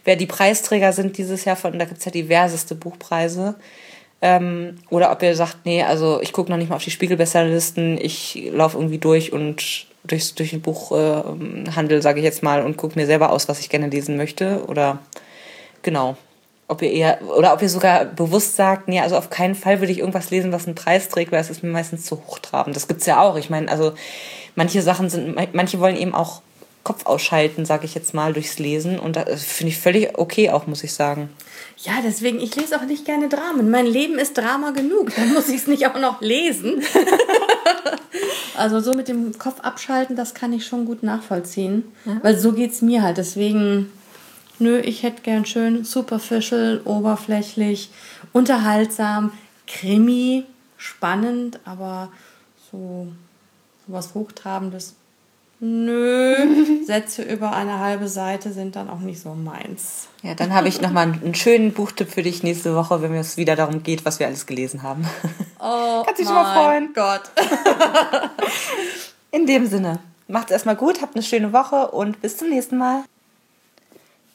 wer 0.03 0.15
die 0.15 0.25
Preisträger 0.25 0.91
sind 0.91 1.19
dieses 1.19 1.45
Jahr 1.45 1.55
von, 1.55 1.77
da 1.77 1.85
gibt 1.85 1.99
es 1.99 2.05
ja 2.05 2.11
diverseste 2.11 2.73
Buchpreise. 2.73 3.53
Ähm, 4.25 4.77
oder 4.89 5.11
ob 5.11 5.21
ihr 5.21 5.35
sagt, 5.35 5.65
nee, 5.65 5.83
also 5.83 6.21
ich 6.21 6.31
gucke 6.31 6.49
noch 6.49 6.57
nicht 6.57 6.69
mal 6.69 6.77
auf 6.77 6.83
die 6.83 6.91
Spiegelbestsellerlisten, 6.91 7.97
ich 7.97 8.51
laufe 8.53 8.77
irgendwie 8.77 8.97
durch 8.97 9.33
und 9.33 9.85
durchs, 10.05 10.33
durch 10.33 10.51
den 10.51 10.61
Buchhandel, 10.61 11.97
äh, 11.97 12.01
sage 12.01 12.19
ich 12.19 12.23
jetzt 12.23 12.41
mal, 12.41 12.63
und 12.63 12.77
gucke 12.77 12.97
mir 12.97 13.05
selber 13.05 13.33
aus, 13.33 13.49
was 13.49 13.59
ich 13.59 13.67
gerne 13.67 13.87
lesen 13.87 14.15
möchte. 14.15 14.63
Oder 14.67 14.99
genau. 15.81 16.15
Ob 16.69 16.81
ihr 16.81 16.91
eher, 16.93 17.19
oder 17.37 17.53
ob 17.53 17.61
ihr 17.61 17.67
sogar 17.67 18.05
bewusst 18.05 18.55
sagt, 18.55 18.87
nee, 18.87 19.01
also 19.01 19.17
auf 19.17 19.29
keinen 19.29 19.55
Fall 19.55 19.81
würde 19.81 19.91
ich 19.91 19.99
irgendwas 19.99 20.31
lesen, 20.31 20.53
was 20.53 20.67
einen 20.67 20.75
Preis 20.75 21.09
trägt, 21.09 21.33
weil 21.33 21.41
es 21.41 21.49
ist 21.49 21.61
mir 21.61 21.69
meistens 21.69 22.05
zu 22.05 22.15
hochtrabend. 22.25 22.77
Das 22.77 22.87
gibt's 22.87 23.05
ja 23.05 23.21
auch. 23.21 23.35
Ich 23.35 23.49
meine, 23.49 23.69
also 23.69 23.91
manche 24.55 24.81
Sachen 24.81 25.09
sind, 25.09 25.35
manche 25.53 25.81
wollen 25.81 25.97
eben 25.97 26.15
auch 26.15 26.41
Kopf 26.83 27.05
ausschalten, 27.05 27.65
sage 27.65 27.85
ich 27.85 27.95
jetzt 27.95 28.13
mal, 28.13 28.33
durchs 28.33 28.59
Lesen. 28.59 28.99
Und 28.99 29.15
das 29.15 29.43
finde 29.43 29.71
ich 29.71 29.79
völlig 29.79 30.17
okay 30.17 30.49
auch, 30.49 30.67
muss 30.67 30.83
ich 30.83 30.93
sagen. 30.93 31.29
Ja, 31.77 31.93
deswegen, 32.03 32.39
ich 32.41 32.55
lese 32.55 32.77
auch 32.77 32.85
nicht 32.85 33.05
gerne 33.05 33.29
Dramen. 33.29 33.69
Mein 33.69 33.85
Leben 33.85 34.19
ist 34.19 34.37
Drama 34.37 34.71
genug. 34.71 35.15
Dann 35.15 35.33
muss 35.33 35.47
ich 35.49 35.61
es 35.61 35.67
nicht 35.67 35.87
auch 35.87 35.99
noch 35.99 36.19
lesen. 36.21 36.83
also 38.57 38.81
so 38.81 38.93
mit 38.93 39.07
dem 39.07 39.37
Kopf 39.37 39.61
abschalten, 39.61 40.15
das 40.15 40.33
kann 40.33 40.51
ich 40.51 40.65
schon 40.65 40.85
gut 40.85 41.03
nachvollziehen. 41.03 41.85
Ja. 42.05 42.19
Weil 42.21 42.37
so 42.37 42.51
geht 42.51 42.71
es 42.71 42.81
mir 42.81 43.01
halt. 43.01 43.17
Deswegen, 43.17 43.89
nö, 44.59 44.79
ich 44.79 45.03
hätte 45.03 45.21
gern 45.21 45.45
schön 45.45 45.85
superficial, 45.85 46.81
oberflächlich, 46.83 47.91
unterhaltsam, 48.33 49.31
Krimi, 49.67 50.43
spannend, 50.75 51.59
aber 51.63 52.11
so 52.71 53.07
was 53.87 54.13
Hochtrabendes 54.13 54.95
Nö, 55.65 56.83
Sätze 56.85 57.21
über 57.21 57.53
eine 57.53 57.79
halbe 57.79 58.09
Seite 58.09 58.51
sind 58.51 58.75
dann 58.75 58.89
auch 58.89 58.99
nicht 58.99 59.21
so 59.21 59.33
meins. 59.33 60.09
Ja, 60.21 60.35
dann 60.35 60.53
habe 60.53 60.67
ich 60.67 60.81
nochmal 60.81 61.03
einen 61.03 61.35
schönen 61.35 61.71
Buchtipp 61.71 62.09
für 62.09 62.21
dich 62.21 62.43
nächste 62.43 62.75
Woche, 62.75 63.01
wenn 63.01 63.13
es 63.13 63.37
wieder 63.37 63.55
darum 63.55 63.81
geht, 63.81 64.03
was 64.03 64.19
wir 64.19 64.27
alles 64.27 64.45
gelesen 64.45 64.83
haben. 64.83 65.07
Oh, 65.61 66.03
Kannst 66.05 66.19
dich 66.19 66.27
schon 66.27 66.35
mal 66.35 66.53
freuen. 66.53 66.93
Gott. 66.93 67.21
In 69.31 69.45
dem 69.45 69.65
Sinne, 69.65 69.99
macht's 70.27 70.51
erstmal 70.51 70.75
gut, 70.75 71.01
habt 71.01 71.15
eine 71.15 71.23
schöne 71.23 71.53
Woche 71.53 71.91
und 71.91 72.21
bis 72.21 72.35
zum 72.35 72.49
nächsten 72.49 72.77
Mal. 72.77 73.05